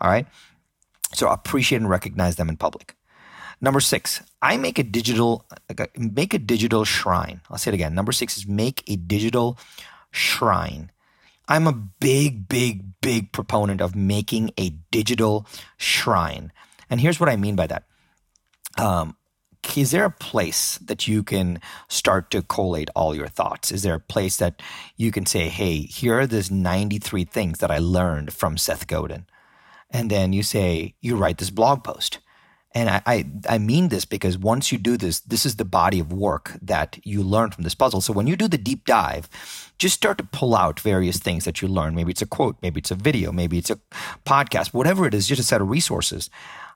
[0.00, 0.26] All right.
[1.12, 2.94] So appreciate and recognize them in public.
[3.60, 5.44] Number six, I make a digital
[5.96, 7.40] make a digital shrine.
[7.50, 7.94] I'll say it again.
[7.94, 9.58] Number six is make a digital
[10.10, 10.90] shrine.
[11.48, 16.52] I'm a big, big, big proponent of making a digital shrine.
[16.90, 17.84] And here's what I mean by that.
[18.76, 19.16] Um,
[19.76, 23.72] is there a place that you can start to collate all your thoughts?
[23.72, 24.62] Is there a place that
[24.96, 29.26] you can say, hey, here are these 93 things that I learned from Seth Godin?
[29.90, 32.18] And then you say, you write this blog post.
[32.74, 36.00] And I, I, I, mean this because once you do this, this is the body
[36.00, 38.02] of work that you learn from this puzzle.
[38.02, 39.28] So when you do the deep dive,
[39.78, 41.94] just start to pull out various things that you learn.
[41.94, 43.80] Maybe it's a quote, maybe it's a video, maybe it's a
[44.26, 46.28] podcast, whatever it is, just a set of resources.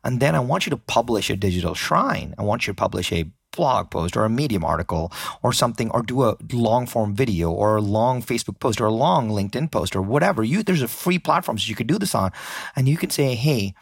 [0.03, 2.35] And then I want you to publish a digital shrine.
[2.39, 6.03] I want you to publish a blog post or a medium article or something or
[6.03, 9.95] do a long form video or a long facebook post or a long linkedin post
[9.95, 12.33] or whatever you there's a free platforms you could do this on
[12.77, 13.75] and you can say hey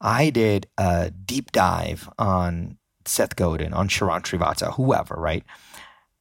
[0.00, 5.44] I did a deep dive on Seth Godin, on Sharran Srivatsaa, whoever, right?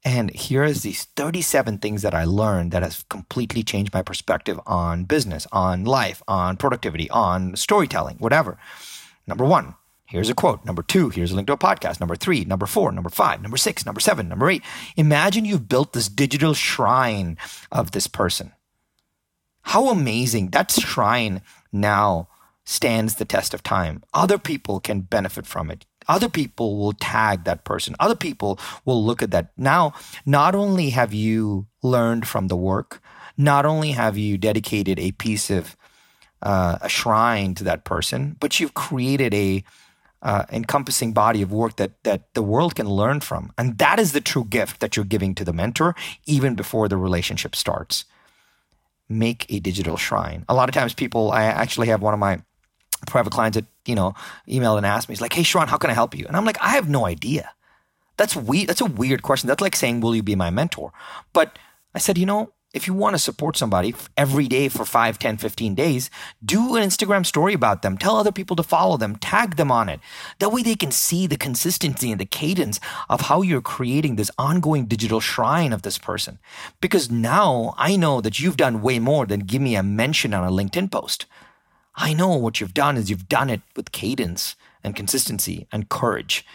[0.03, 4.59] And here is these 37 things that I learned that has completely changed my perspective
[4.65, 8.57] on business, on life, on productivity, on storytelling, whatever.
[9.25, 10.63] Number one, here's a quote.
[10.63, 11.99] Number two, here's a link to a podcast.
[11.99, 14.63] Number three, number four, number five, number six, number seven, number eight.
[14.95, 17.37] Imagine you've built this digital shrine
[17.71, 18.53] of this person.
[19.63, 20.51] How amazing.
[20.51, 21.41] That shrine
[21.73, 22.29] now
[22.67, 24.03] stands the test of time.
[24.13, 25.85] Other people can benefit from it.
[26.09, 27.95] Other people will tag that person.
[27.97, 29.51] Other people will look at that.
[29.55, 29.93] Now,
[30.25, 33.01] not only have you learned from the work,
[33.37, 35.77] not only have you dedicated a piece of
[36.41, 39.63] uh, a shrine to that person, but you've created a
[40.21, 44.11] uh, encompassing body of work that that the world can learn from, and that is
[44.11, 48.03] the true gift that you're giving to the mentor, even before the relationship starts.
[49.07, 50.43] Make a digital shrine.
[50.49, 51.31] A lot of times, people.
[51.31, 52.41] I actually have one of my
[53.07, 54.13] private clients that, you know,
[54.47, 56.25] email and ask me, he's like, hey, Sharran, how can I help you?
[56.27, 57.51] And I'm like, I have no idea.
[58.17, 58.69] That's weird.
[58.69, 59.47] That's a weird question.
[59.47, 60.91] That's like saying, will you be my mentor?
[61.33, 61.57] But
[61.95, 65.37] I said, you know, if you want to support somebody every day for 5, 10,
[65.37, 66.09] 15 days,
[66.43, 67.97] do an Instagram story about them.
[67.97, 69.15] Tell other people to follow them.
[69.15, 69.99] Tag them on it.
[70.39, 74.31] That way they can see the consistency and the cadence of how you're creating this
[74.37, 76.39] ongoing digital shrine of this person.
[76.81, 80.45] Because now I know that you've done way more than give me a mention on
[80.45, 81.25] a LinkedIn post.
[81.97, 86.45] I know what you've done is you've done it with cadence and consistency and courage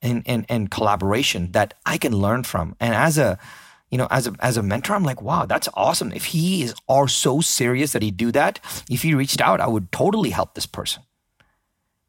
[0.00, 2.74] and, and, and collaboration that I can learn from.
[2.80, 3.38] And as a,
[3.90, 6.10] you know, as a, as a mentor, I'm like, wow, that's awesome.
[6.12, 9.68] If he is are so serious that he do that, if he reached out, I
[9.68, 11.02] would totally help this person.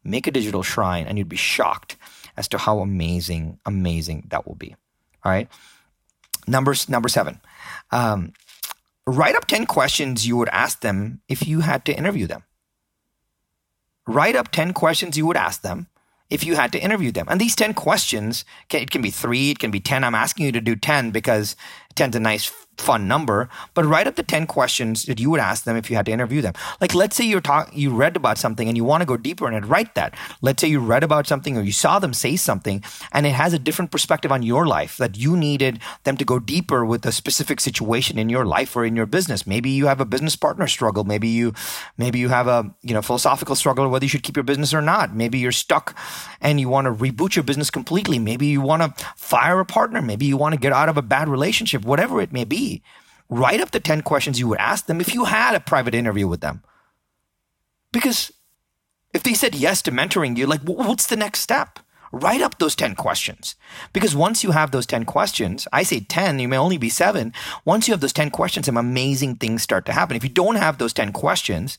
[0.02, 1.96] Make a digital shrine and you'd be shocked
[2.38, 4.74] as to how amazing, amazing that will be.
[5.22, 5.48] All right.
[6.46, 7.40] Numbers, number seven.
[7.90, 8.32] Um,
[9.06, 12.42] write up 10 questions you would ask them if you had to interview them
[14.10, 15.86] write up 10 questions you would ask them
[16.28, 17.26] if you had to interview them.
[17.28, 20.04] And these 10 questions, can, it can be three, it can be 10.
[20.04, 21.56] I'm asking you to do 10 because
[21.96, 25.64] 10's a nice fun number, but write up the 10 questions that you would ask
[25.64, 26.54] them if you had to interview them.
[26.80, 29.46] Like let's say you're talk you read about something and you want to go deeper
[29.46, 30.14] in it, write that.
[30.40, 33.52] Let's say you read about something or you saw them say something and it has
[33.52, 37.12] a different perspective on your life that you needed them to go deeper with a
[37.12, 39.46] specific situation in your life or in your business.
[39.46, 41.52] Maybe you have a business partner struggle, maybe you
[41.98, 44.80] maybe you have a, you know, philosophical struggle whether you should keep your business or
[44.82, 45.14] not.
[45.14, 45.96] Maybe you're stuck
[46.40, 48.18] and you want to reboot your business completely.
[48.18, 51.02] Maybe you want to fire a partner, maybe you want to get out of a
[51.02, 52.69] bad relationship, whatever it may be
[53.28, 56.26] write up the 10 questions you would ask them if you had a private interview
[56.26, 56.62] with them.
[57.92, 58.32] Because
[59.14, 61.78] if they said yes to mentoring you, like, what's the next step?
[62.12, 63.54] Write up those 10 questions.
[63.92, 67.32] Because once you have those 10 questions, I say 10, you may only be seven.
[67.64, 70.16] Once you have those 10 questions, some amazing things start to happen.
[70.16, 71.78] If you don't have those 10 questions,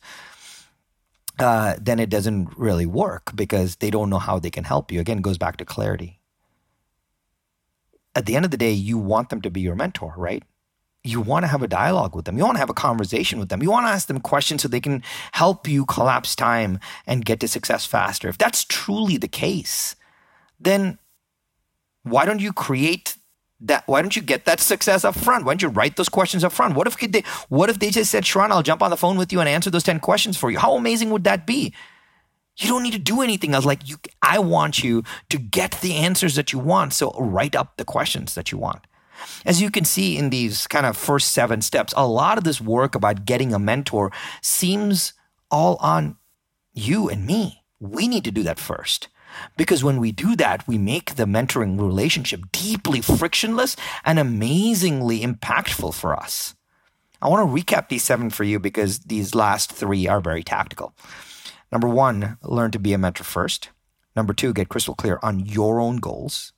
[1.40, 5.00] uh, then it doesn't really work because they don't know how they can help you.
[5.02, 6.20] Again, it goes back to clarity.
[8.16, 10.44] At the end of the day, you want them to be your mentor, right?
[11.04, 12.38] You want to have a dialogue with them.
[12.38, 13.64] You want to have a conversation with them.
[13.64, 17.40] You want to ask them questions so they can help you collapse time and get
[17.40, 18.28] to success faster.
[18.30, 19.96] If that's truly the case,
[20.60, 21.00] then
[22.04, 23.18] why don't you create
[23.62, 23.84] that?
[23.88, 25.46] Why don't you get that success up front?
[25.46, 26.76] Why don't you write those questions up front?
[26.76, 29.34] What if they, what if they just said, Sharran, I'll jump on the phone with
[29.34, 30.60] you and answer those 10 questions for you?
[30.60, 31.74] How amazing would that be?
[32.58, 33.66] You don't need to do anything else.
[33.66, 36.94] Like you, I want you to get the answers that you want.
[36.94, 38.82] So write up the questions that you want.
[39.46, 42.62] As you can see in these kind of first seven steps, a lot of this
[42.62, 45.14] work about getting a mentor seems
[45.50, 46.18] all on
[46.74, 47.64] you and me.
[47.80, 49.08] We need to do that first.
[49.58, 55.94] Because when we do that, we make the mentoring relationship deeply frictionless and amazingly impactful
[55.94, 56.56] for us.
[57.22, 60.94] I want to recap these seven for you because these last three are very tactical.
[61.72, 63.70] Number one, learn to be a mentor first.
[64.16, 66.52] Number two, get crystal clear on your own goals.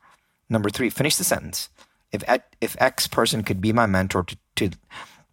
[0.50, 1.70] Number three, finish the sentence
[2.14, 2.24] if
[2.62, 4.70] if X person could be my mentor to to,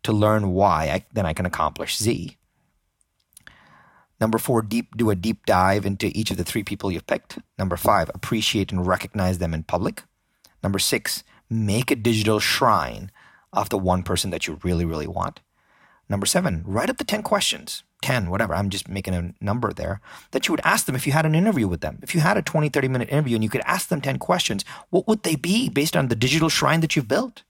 [0.02, 2.36] to learn Y, I, then I can accomplish Z.
[4.20, 7.38] Number four, deep do a deep dive into each of the three people you've picked.
[7.58, 10.02] Number five, appreciate and recognize them in public.
[10.62, 13.10] Number six, make a digital shrine
[13.52, 15.40] of the one person that you really, really want.
[16.08, 17.82] Number seven, write up the 10 questions.
[18.02, 21.12] 10, whatever, I'm just making a number there, that you would ask them if you
[21.12, 21.98] had an interview with them.
[22.02, 24.64] If you had a 20, 30 minute interview and you could ask them 10 questions,
[24.90, 27.42] what would they be based on the digital shrine that you've built?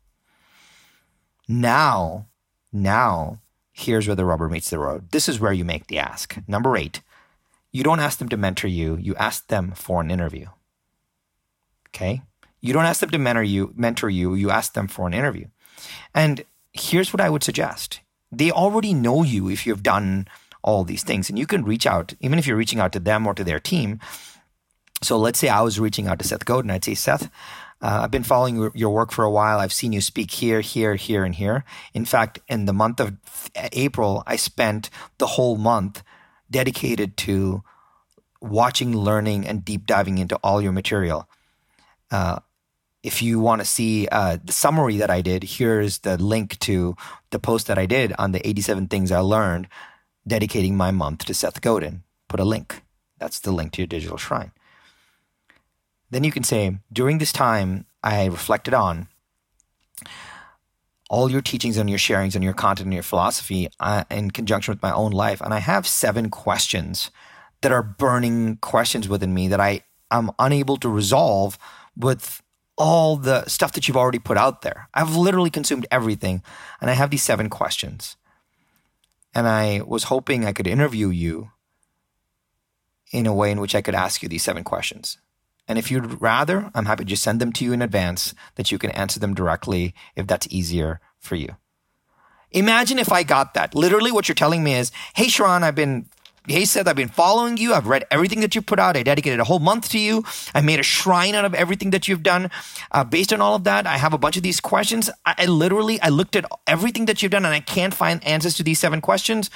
[1.48, 2.26] Now,
[2.72, 3.38] now,
[3.72, 5.10] here's where the rubber meets the road.
[5.10, 6.36] This is where you make the ask.
[6.46, 7.00] Number eight,
[7.72, 10.46] you don't ask them to mentor you, you ask them for an interview.
[11.88, 12.22] Okay?
[12.60, 15.46] You don't ask them to mentor you, mentor you, you ask them for an interview.
[16.14, 18.00] And here's what I would suggest
[18.32, 20.28] they already know you if you've done
[20.62, 21.28] all these things.
[21.28, 23.60] And you can reach out, even if you're reaching out to them or to their
[23.60, 23.98] team.
[25.02, 26.70] So let's say I was reaching out to Seth Godin.
[26.70, 27.30] I'd say, Seth,
[27.82, 29.58] uh, I've been following your work for a while.
[29.58, 31.64] I've seen you speak here, here, here, and here.
[31.94, 33.16] In fact, in the month of
[33.72, 36.02] April, I spent the whole month
[36.50, 37.62] dedicated to
[38.42, 41.28] watching, learning, and deep diving into all your material.
[42.10, 42.40] Uh,
[43.02, 46.96] if you want to see uh, the summary that I did, here's the link to
[47.30, 49.68] the post that I did on the 87 things I learned,
[50.26, 52.02] dedicating my month to Seth Godin.
[52.28, 52.82] Put a link.
[53.18, 54.52] That's the link to your digital shrine.
[56.10, 59.08] Then you can say, during this time, I reflected on
[61.08, 64.72] all your teachings and your sharings and your content and your philosophy uh, in conjunction
[64.72, 65.40] with my own life.
[65.40, 67.10] And I have seven questions
[67.62, 71.58] that are burning questions within me that I am unable to resolve
[71.96, 72.42] with
[72.80, 74.88] all the stuff that you've already put out there.
[74.94, 76.42] I've literally consumed everything.
[76.80, 78.16] And I have these seven questions.
[79.34, 81.50] And I was hoping I could interview you
[83.12, 85.18] in a way in which I could ask you these seven questions.
[85.68, 88.72] And if you'd rather, I'm happy to just send them to you in advance that
[88.72, 91.56] you can answer them directly if that's easier for you.
[92.50, 93.74] Imagine if I got that.
[93.74, 96.08] Literally, what you're telling me is, hey, Sharran, I've been
[96.46, 97.74] he said, I've been following you.
[97.74, 98.96] I've read everything that you put out.
[98.96, 100.24] I dedicated a whole month to you.
[100.54, 102.50] I made a shrine out of everything that you've done.
[102.90, 105.10] Uh, based on all of that, I have a bunch of these questions.
[105.26, 108.54] I, I literally, I looked at everything that you've done and I can't find answers
[108.54, 109.50] to these seven questions.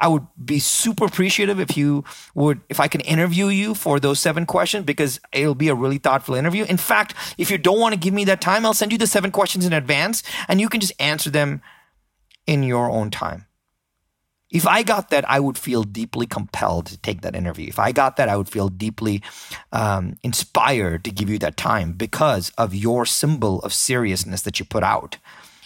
[0.00, 4.18] I would be super appreciative if you would, if I can interview you for those
[4.18, 6.64] seven questions because it'll be a really thoughtful interview.
[6.64, 9.06] In fact, if you don't want to give me that time, I'll send you the
[9.06, 11.60] seven questions in advance and you can just answer them
[12.46, 13.44] in your own time.
[14.50, 17.68] If I got that, I would feel deeply compelled to take that interview.
[17.68, 19.22] If I got that, I would feel deeply
[19.72, 24.64] um, inspired to give you that time because of your symbol of seriousness that you
[24.64, 25.18] put out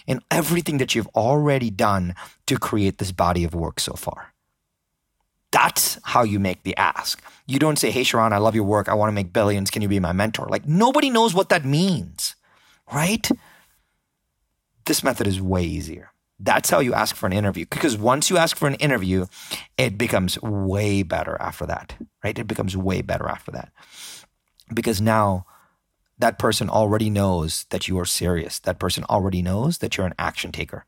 [0.07, 2.15] and everything that you've already done
[2.47, 4.33] to create this body of work so far.
[5.51, 7.23] That's how you make the ask.
[7.47, 8.89] You don't say, Hey, Sharran, I love your work.
[8.89, 9.71] I want to make billions.
[9.71, 10.47] Can you be my mentor?
[10.49, 12.35] Like, nobody knows what that means,
[12.93, 13.31] right?
[14.85, 16.11] this method is way easier.
[16.45, 17.65] That's how you ask for an interview.
[17.71, 19.27] Because once you ask for an interview,
[19.79, 22.39] it becomes way better after that, right?
[22.39, 23.73] It becomes way better after that.
[24.73, 25.47] Because now
[26.19, 28.59] that person already knows that you are serious.
[28.59, 30.85] That person already knows that you're an action taker.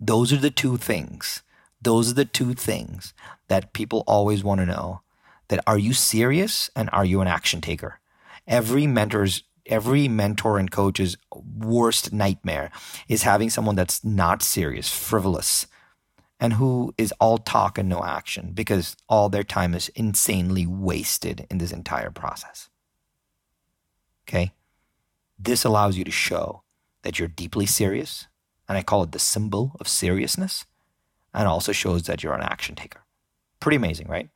[0.00, 1.42] Those are the two things.
[1.80, 3.14] Those are the two things
[3.46, 5.02] that people always want to know.
[5.46, 8.00] That are you serious and are you an action taker?
[8.48, 12.70] Every mentor's every mentor and coach's worst nightmare
[13.08, 15.66] is having someone that's not serious, frivolous,
[16.40, 21.46] and who is all talk and no action because all their time is insanely wasted
[21.50, 22.68] in this entire process.
[24.28, 24.52] Okay?
[25.38, 26.62] This allows you to show
[27.02, 28.26] that you're deeply serious,
[28.68, 30.64] and I call it the symbol of seriousness,
[31.32, 33.00] and also shows that you're an action taker.
[33.60, 34.28] Pretty amazing, right?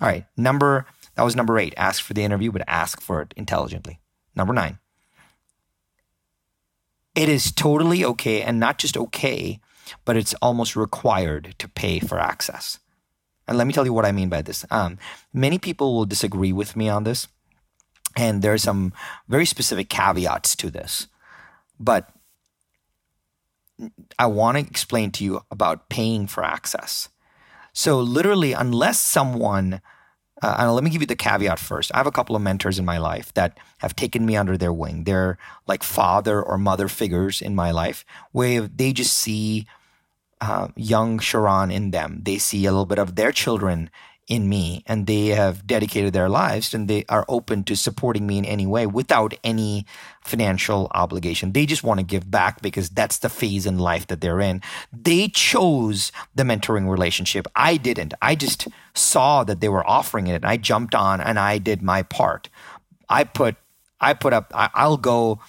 [0.00, 1.74] All right, number that was number eight.
[1.76, 4.00] Ask for the interview, but ask for it intelligently.
[4.36, 4.78] Number nine,
[7.14, 9.60] it is totally okay, and not just okay,
[10.04, 12.78] but it's almost required to pay for access.
[13.46, 14.64] And let me tell you what I mean by this.
[14.70, 14.98] Um,
[15.32, 17.28] many people will disagree with me on this,
[18.16, 18.92] and there are some
[19.28, 21.06] very specific caveats to this.
[21.78, 22.10] But
[24.18, 27.08] I want to explain to you about paying for access.
[27.72, 29.80] So, literally, unless someone
[30.44, 31.90] uh, let me give you the caveat first.
[31.94, 34.72] I have a couple of mentors in my life that have taken me under their
[34.72, 35.04] wing.
[35.04, 39.66] They're like father or mother figures in my life where they just see
[40.40, 42.20] uh, young Sharran in them.
[42.22, 43.90] They see a little bit of their children
[44.26, 48.38] in me and they have dedicated their lives and they are open to supporting me
[48.38, 49.84] in any way without any
[50.22, 51.52] financial obligation.
[51.52, 54.62] They just want to give back because that's the phase in life that they're in.
[54.92, 57.46] They chose the mentoring relationship.
[57.54, 58.14] I didn't.
[58.22, 61.82] I just saw that they were offering it and I jumped on and I did
[61.82, 62.48] my part.
[63.08, 63.56] I put
[64.00, 65.40] I put up I, I'll go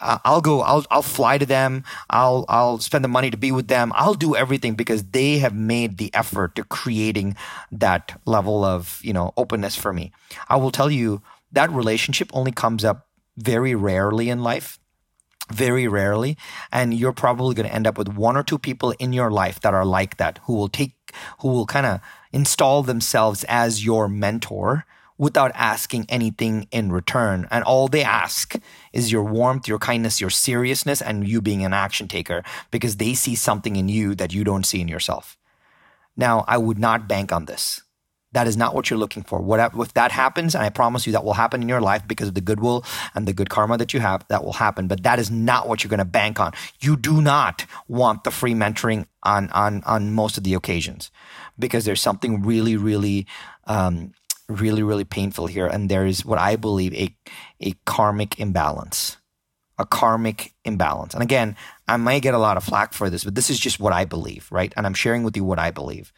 [0.00, 0.62] I'll go.
[0.62, 1.84] I'll I'll fly to them.
[2.08, 3.92] I'll I'll spend the money to be with them.
[3.94, 7.36] I'll do everything because they have made the effort to creating
[7.72, 10.12] that level of you know openness for me.
[10.48, 11.22] I will tell you
[11.52, 14.78] that relationship only comes up very rarely in life
[15.52, 16.36] very rarely
[16.70, 19.60] and you're probably going to end up with one or two people in your life
[19.60, 20.92] that are like that who will take
[21.40, 22.00] who will kind of
[22.32, 24.84] install themselves as your mentor
[25.20, 27.46] without asking anything in return.
[27.50, 28.56] And all they ask
[28.94, 33.12] is your warmth, your kindness, your seriousness, and you being an action taker because they
[33.12, 35.36] see something in you that you don't see in yourself.
[36.16, 37.82] Now, I would not bank on this.
[38.32, 39.40] That is not what you're looking for.
[39.40, 42.28] What if that happens, and I promise you that will happen in your life because
[42.28, 42.82] of the goodwill
[43.14, 44.86] and the good karma that you have, that will happen.
[44.86, 46.52] But that is not what you're going to bank on.
[46.80, 51.10] You do not want the free mentoring on on on most of the occasions
[51.58, 53.26] because there's something really, really
[53.66, 54.14] um,
[54.50, 55.66] really, really painful here.
[55.66, 57.14] And there is what I believe a,
[57.60, 59.16] a karmic imbalance.
[59.78, 61.14] A karmic imbalance.
[61.14, 61.56] And again,
[61.88, 64.04] I might get a lot of flack for this, but this is just what I
[64.04, 64.72] believe, right?
[64.76, 66.12] And I'm sharing with you what I believe.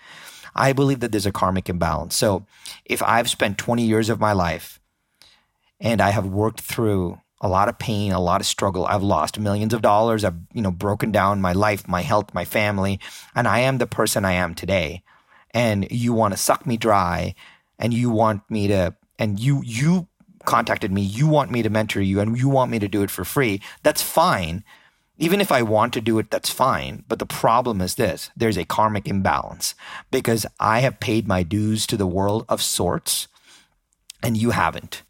[0.55, 2.17] I believe that there's a karmic imbalance.
[2.17, 2.45] So
[2.85, 4.81] if I've spent 20 years of my life
[5.81, 8.87] and I have worked through a lot of pain, a lot of struggle.
[8.87, 10.25] I've lost millions of dollars.
[10.25, 13.01] I've, you know, broken down my life, my health, my family,
[13.35, 15.03] and I am the person I am today.
[15.51, 17.35] And you want to suck me dry
[17.83, 20.09] and you want me to and you you
[20.45, 23.11] contacted me you want me to mentor you and you want me to do it
[23.11, 24.65] for free that's fine.
[25.19, 27.05] Even if i want to do it that's fine.
[27.09, 29.75] But the problem is this there's a karmic imbalance
[30.11, 33.29] because i have paid my dues to the world of sorts
[34.23, 35.03] and you haven't.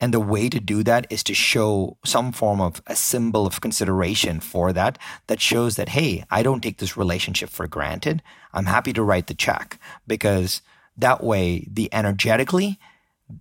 [0.00, 3.60] And the way to do that is to show some form of a symbol of
[3.60, 4.96] consideration for that,
[5.26, 8.22] that shows that, hey, I don't take this relationship for granted.
[8.52, 10.62] I'm happy to write the check because
[10.98, 12.78] that way, the energetically,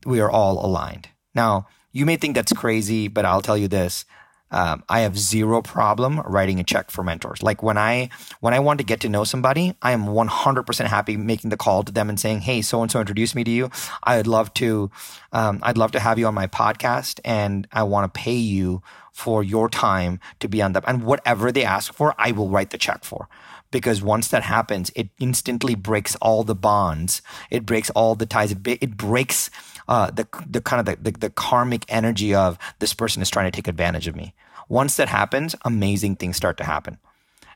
[0.05, 1.09] we are all aligned.
[1.33, 4.05] Now, you may think that's crazy, but I'll tell you this.
[4.49, 7.43] Um, I have zero problem writing a check for mentors.
[7.43, 11.17] Like when I when I want to get to know somebody, I am 100% happy
[11.17, 13.69] making the call to them and saying, "Hey, so and so introduced me to you.
[14.03, 14.89] I'd love to,
[15.33, 18.81] um, I'd love to have you on my podcast, and I want to pay you
[19.11, 20.83] for your time to be on that.
[20.87, 23.27] And whatever they ask for, I will write the check for
[23.71, 27.21] because once that happens, it instantly breaks all the bonds.
[27.49, 28.51] It breaks all the ties.
[28.51, 29.49] It, breaks
[29.87, 33.49] uh, the the kind of the, the, the karmic energy of this person is trying
[33.49, 34.33] to take advantage of me.
[34.69, 36.97] Once that happens, amazing things start to happen.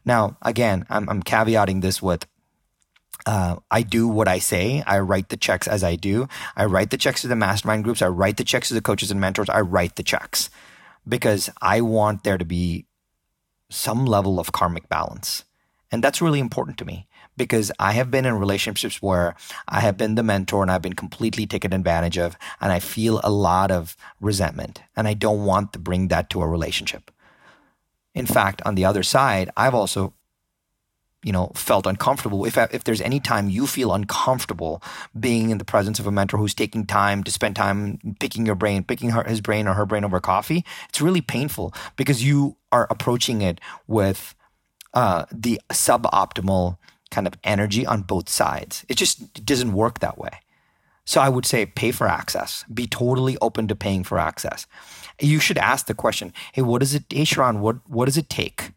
[0.06, 2.26] Now, again, I'm, I'm caveating this with
[3.26, 4.84] uh, I do what I say.
[4.88, 6.28] I write the checks as I do.
[6.56, 8.02] I write the checks to the mastermind groups.
[8.02, 9.50] I write the checks to the coaches and mentors.
[9.50, 10.50] I write the checks
[11.08, 12.88] because I want there to be
[13.70, 15.44] some level of karmic balance.
[15.92, 19.36] And that's really important to me because I have been in relationships where
[19.68, 23.20] I have been the mentor and I've been completely taken advantage of, and I feel
[23.24, 24.82] a lot of resentment.
[24.96, 27.12] And I don't want to bring that to a relationship.
[28.14, 30.14] In fact, on the other side, I've also
[31.24, 34.82] you know felt uncomfortable if if there's any time you feel uncomfortable
[35.20, 38.56] being in the presence of a mentor who's taking time to spend time picking your
[38.56, 42.58] brain picking her, his brain or her brain over coffee it's really painful because you
[42.72, 44.34] are approaching it with
[44.94, 46.78] uh, the suboptimal
[47.10, 48.86] kind of energy on both sides.
[48.90, 50.32] It just it doesn't work that way.
[51.04, 52.64] So i would say pay for access.
[52.74, 54.68] Be totally open to paying for access.
[55.20, 58.30] You should ask the question hey what does it hey Sharran what what does it
[58.30, 58.72] take?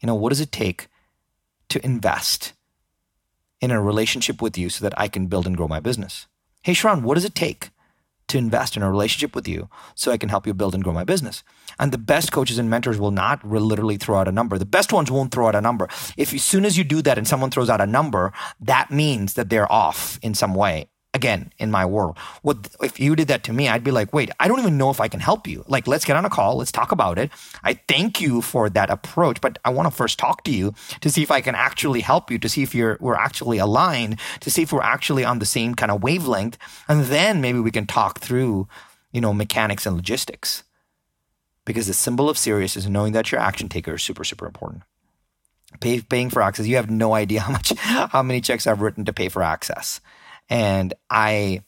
[0.00, 0.88] You know what does it take
[1.68, 2.52] to invest
[3.60, 6.26] in a relationship with you so that I can build and grow my business?
[6.62, 7.70] Hey, Sharran, what does it take
[8.28, 10.92] to invest in a relationship with you so I can help you build and grow
[10.92, 11.44] my business?
[11.78, 14.58] And the best coaches and mentors will not literally throw out a number.
[14.58, 15.88] The best ones won't throw out a number.
[16.16, 19.34] If as soon as you do that and someone throws out a number, that means
[19.34, 22.16] that they're off in some way again in my world.
[22.42, 23.68] What if you did that to me?
[23.68, 25.64] I'd be like, wait, I don't even know if I can help you.
[25.66, 26.58] Like, let's get on a call.
[26.58, 27.32] Let's talk about it.
[27.64, 31.10] I thank you for that approach, but I want to first talk to you to
[31.10, 34.50] see if I can actually help you, to see if you're we're actually aligned, to
[34.50, 37.86] see if we're actually on the same kind of wavelength, and then maybe we can
[37.86, 38.68] talk through,
[39.10, 40.62] you know, mechanics and logistics.
[41.64, 44.84] Because the symbol of serious is knowing that your action taker is super, super important.
[45.80, 46.66] Pay, paying for access.
[46.66, 50.00] You have no idea how much, how many checks I've written to pay for access.
[50.48, 51.62] And I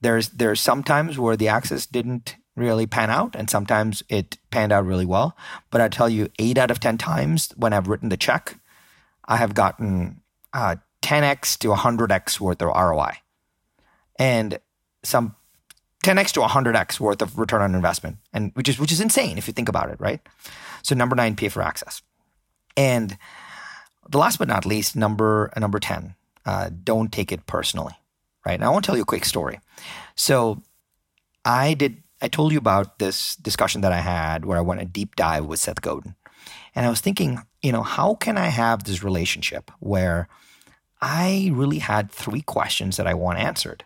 [0.00, 4.86] there's there's sometimes where the access didn't really pan out and sometimes it panned out
[4.86, 5.36] really well.
[5.70, 8.58] But I tell you, eight out of ten times when I've written the check,
[9.24, 10.20] I have gotten
[10.52, 13.12] uh, 10x to 100x worth of ROI.
[14.18, 14.58] And
[15.02, 15.36] some
[16.04, 19.46] 10x to 100x worth of return on investment, and which is which is insane if
[19.46, 20.20] you think about it, right?
[20.82, 22.02] So number nine, pay for access,
[22.76, 23.16] and
[24.08, 26.14] the last but not least, number number ten,
[26.48, 27.92] uh, don't take it personally,
[28.46, 28.58] right?
[28.58, 29.60] Now, I want to tell you a quick story.
[30.14, 30.62] So,
[31.44, 32.02] I did.
[32.22, 35.44] I told you about this discussion that I had where I went a deep dive
[35.44, 36.16] with Seth Godin,
[36.74, 40.26] and I was thinking, you know, how can I have this relationship where
[41.02, 43.84] I really had three questions that I want answered,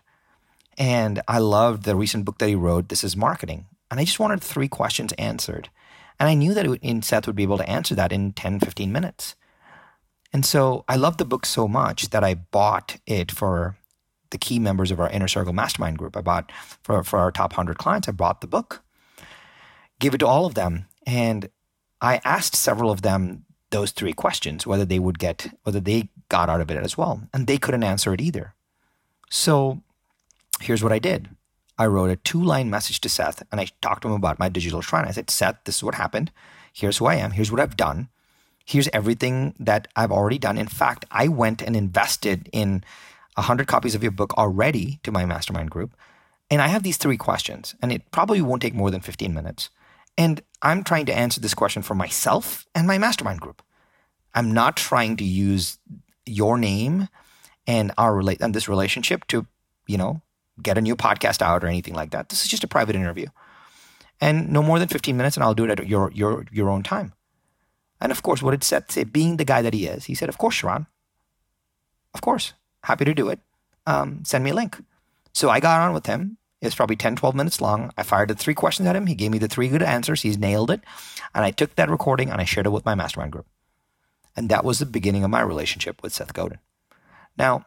[0.77, 2.87] and I loved the recent book that he wrote.
[2.87, 5.69] This is marketing, and I just wanted three questions answered.
[6.17, 8.89] And I knew that it, Seth would be able to answer that in 10, 15
[8.89, 9.35] minutes.
[10.33, 13.77] And so I loved the book so much that I bought it for
[14.31, 16.17] the key members of our inner circle mastermind group.
[16.17, 18.83] I bought for, for our top 100 clients, I bought the book,
[19.99, 20.87] gave it to all of them.
[21.05, 21.49] And
[22.01, 26.49] I asked several of them those three questions, whether they would get, whether they got
[26.49, 27.21] out of it as well.
[27.31, 28.55] And they couldn't answer it either.
[29.29, 29.81] So
[30.59, 31.29] here's what I did.
[31.77, 34.49] I wrote a two line message to Seth and I talked to him about my
[34.49, 35.05] digital shrine.
[35.05, 36.31] I said, Seth, this is what happened.
[36.71, 37.31] Here's who I am.
[37.31, 38.09] Here's what I've done
[38.65, 40.57] here's everything that I've already done.
[40.57, 42.83] In fact, I went and invested in
[43.35, 45.95] 100 copies of your book already to my mastermind group.
[46.49, 49.69] And I have these three questions, and it probably won't take more than 15 minutes.
[50.17, 53.61] And I'm trying to answer this question for myself and my mastermind group.
[54.35, 55.79] I'm not trying to use
[56.25, 57.07] your name
[57.65, 59.47] and our relate and this relationship to,
[59.87, 60.21] you know,
[60.61, 62.29] get a new podcast out or anything like that.
[62.29, 63.27] This is just a private interview.
[64.21, 66.83] And no more than 15 minutes, and I'll do it at your your your own
[66.83, 67.13] time.
[68.03, 69.05] And of course, what Seth say?
[69.05, 70.87] Being the guy that he is, he said, Of course, Sharran.
[72.13, 72.53] Of course.
[72.83, 73.39] Happy to do it.
[73.87, 74.77] Um, send me a link.
[75.33, 76.37] So I got on with him.
[76.61, 77.91] It was probably 10, 12 minutes long.
[77.97, 79.07] I fired the three questions at him.
[79.07, 80.21] He gave me the three good answers.
[80.21, 80.81] He's nailed it.
[81.33, 83.47] And I took that recording and I shared it with my mastermind group.
[84.35, 86.59] And that was the beginning of my relationship with Seth Godin.
[87.37, 87.65] Now,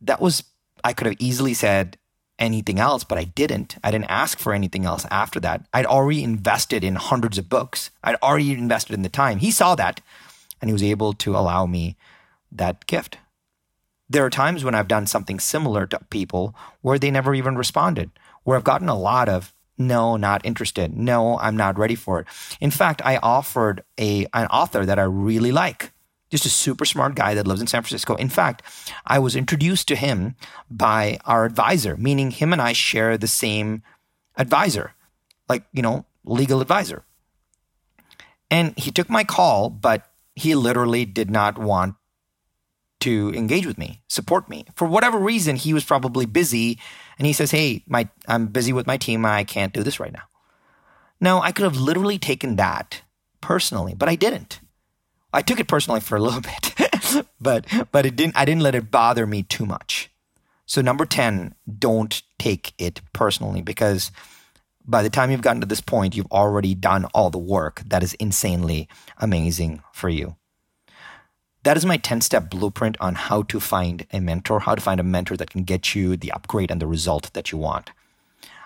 [0.00, 0.42] that was,
[0.82, 1.98] I could have easily said,
[2.42, 3.76] anything else, but I didn't.
[3.82, 5.64] I didn't ask for anything else after that.
[5.72, 7.90] I'd already invested in hundreds of books.
[8.02, 9.38] I'd already invested in the time.
[9.38, 10.00] He saw that
[10.60, 11.96] and he was able to allow me
[12.50, 13.18] that gift.
[14.10, 18.10] There are times when I've done something similar to people where they never even responded,
[18.42, 20.96] where I've gotten a lot of no, not interested.
[20.96, 22.26] No, I'm not ready for it.
[22.60, 25.91] In fact, I offered a an author that I really like
[26.32, 28.16] just a super smart guy that lives in San Francisco.
[28.16, 28.62] In fact,
[29.06, 30.34] I was introduced to him
[30.70, 33.82] by our advisor, meaning him and I share the same
[34.36, 34.94] advisor,
[35.48, 37.04] like, you know, legal advisor.
[38.50, 41.96] And he took my call, but he literally did not want
[43.00, 44.64] to engage with me, support me.
[44.74, 46.78] For whatever reason, he was probably busy
[47.18, 49.26] and he says, Hey, my I'm busy with my team.
[49.26, 50.22] I can't do this right now.
[51.20, 53.02] Now, I could have literally taken that
[53.40, 54.60] personally, but I didn't.
[55.32, 58.36] I took it personally for a little bit, but but it didn't.
[58.36, 60.10] I didn't let it bother me too much.
[60.66, 64.10] So number ten, don't take it personally because
[64.84, 68.02] by the time you've gotten to this point, you've already done all the work that
[68.02, 70.36] is insanely amazing for you.
[71.64, 74.98] That is my 10 step blueprint on how to find a mentor, how to find
[74.98, 77.90] a mentor that can get you the upgrade and the result that you want.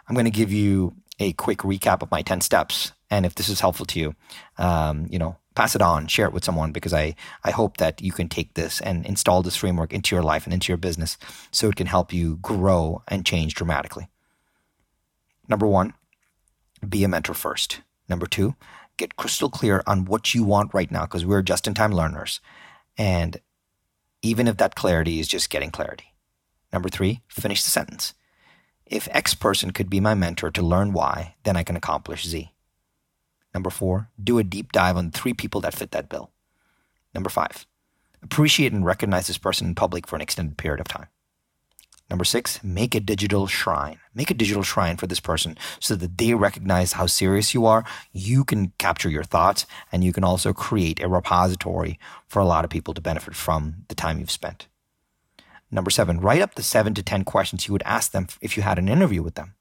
[0.08, 3.48] I'm going to give you a quick recap of my 10 steps And if this
[3.48, 4.14] is helpful to you,
[4.58, 8.00] um, you know, pass it on, share it with someone because I, I hope that
[8.00, 11.18] you can take this and install this framework into your life and into your business
[11.50, 14.08] so it can help you grow and change dramatically.
[15.48, 15.94] Number one,
[16.86, 17.80] be a mentor first.
[18.08, 18.54] Number two,
[18.98, 22.40] get crystal clear on what you want right now because we're just in time learners.
[22.98, 23.40] And
[24.22, 26.12] even if that clarity is just getting clarity.
[26.72, 28.12] Number three, finish the sentence.
[28.84, 32.52] If X person could be my mentor to learn Y, then I can accomplish Z.
[33.56, 36.30] Number four, do a deep dive on three people that fit that bill.
[37.14, 37.66] Number five,
[38.22, 41.06] appreciate and recognize this person in public for an extended period of time.
[42.10, 43.98] Number six, make a digital shrine.
[44.14, 47.86] Make a digital shrine for this person so that they recognize how serious you are.
[48.12, 51.98] You can capture your thoughts and you can also create a repository
[52.28, 54.66] for a lot of people to benefit from the time you've spent.
[55.70, 58.62] Number seven, write up the seven to 10 questions you would ask them if you
[58.62, 59.54] had an interview with them.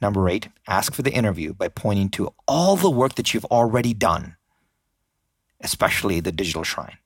[0.00, 3.94] Number eight, ask for the interview by pointing to all the work that you've already
[3.94, 4.36] done,
[5.60, 6.98] especially the digital shrine.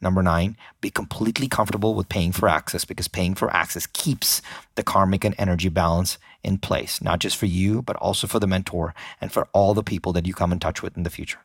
[0.00, 4.42] Number nine, be completely comfortable with paying for access because paying for access keeps
[4.74, 8.46] the karmic and energy balance in place, not just for you, but also for the
[8.46, 11.38] mentor and for all the people that you come in touch with in the future.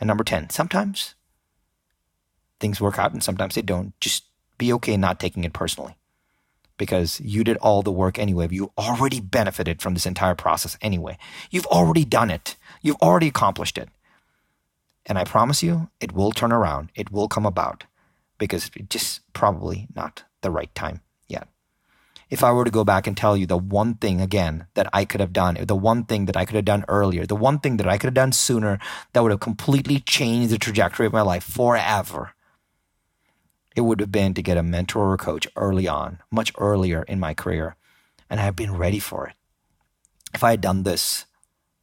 [0.00, 1.14] And number 10, sometimes
[2.58, 3.98] things work out and sometimes they don't.
[4.00, 4.24] Just
[4.56, 5.97] be okay not taking it personally
[6.78, 8.48] because you did all the work anyway.
[8.50, 11.18] You already benefited from this entire process anyway.
[11.50, 13.90] You've already done it, you've already accomplished it.
[15.04, 16.90] And I promise you, it will turn around.
[16.94, 17.84] It will come about
[18.36, 21.48] because it's just probably not the right time yet.
[22.30, 25.06] If I were to go back and tell you the one thing again that I
[25.06, 27.78] could have done, the one thing that I could have done earlier, the one thing
[27.78, 28.78] that I could have done sooner
[29.12, 32.34] that would have completely changed the trajectory of my life forever,
[33.78, 37.20] it would have been to get a mentor or coach early on, much earlier in
[37.20, 37.76] my career.
[38.28, 39.34] And I've been ready for it.
[40.34, 41.26] If I had done this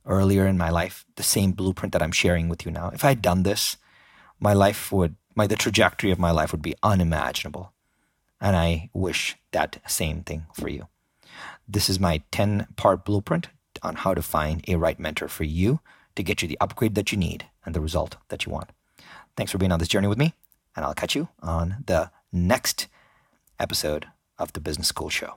[0.06, 2.92] earlier in my life, the same blueprint that I'm sharing with you now.
[2.94, 3.78] If I had done this,
[4.42, 7.72] my life would, my the trajectory of my life would be unimaginable.
[8.42, 10.90] And I wish that same thing for you.
[11.66, 13.48] This is my 10 part blueprint
[13.82, 15.80] on how to find a right mentor for you
[16.18, 18.72] to get you the upgrade that you need and the result that you want.
[19.38, 20.34] Thanks for being on this journey with me,
[20.76, 22.88] and I'll catch you on the next
[23.60, 24.08] episode
[24.38, 25.36] of the Business School Show.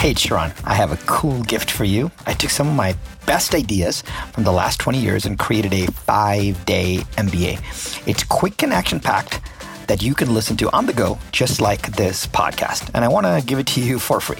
[0.00, 2.10] Hey, Sharran, I have a cool gift for you.
[2.26, 5.86] I took some of my best ideas from the last 20 years and created a
[5.88, 8.08] five day MBA.
[8.08, 9.40] It's quick and action packed
[9.88, 12.90] that you can listen to on the go, just like this podcast.
[12.94, 14.38] And I want to give it to you for free,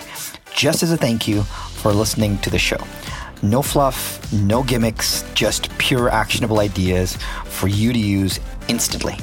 [0.55, 2.82] just as a thank you for listening to the show.
[3.42, 9.16] No fluff, no gimmicks, just pure actionable ideas for you to use instantly.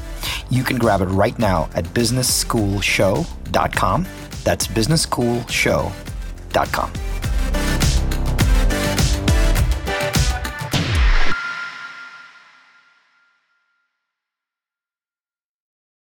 [0.49, 4.07] You can grab it right now at businessschoolshow.com.
[4.43, 7.06] That's businessschoolshow.com.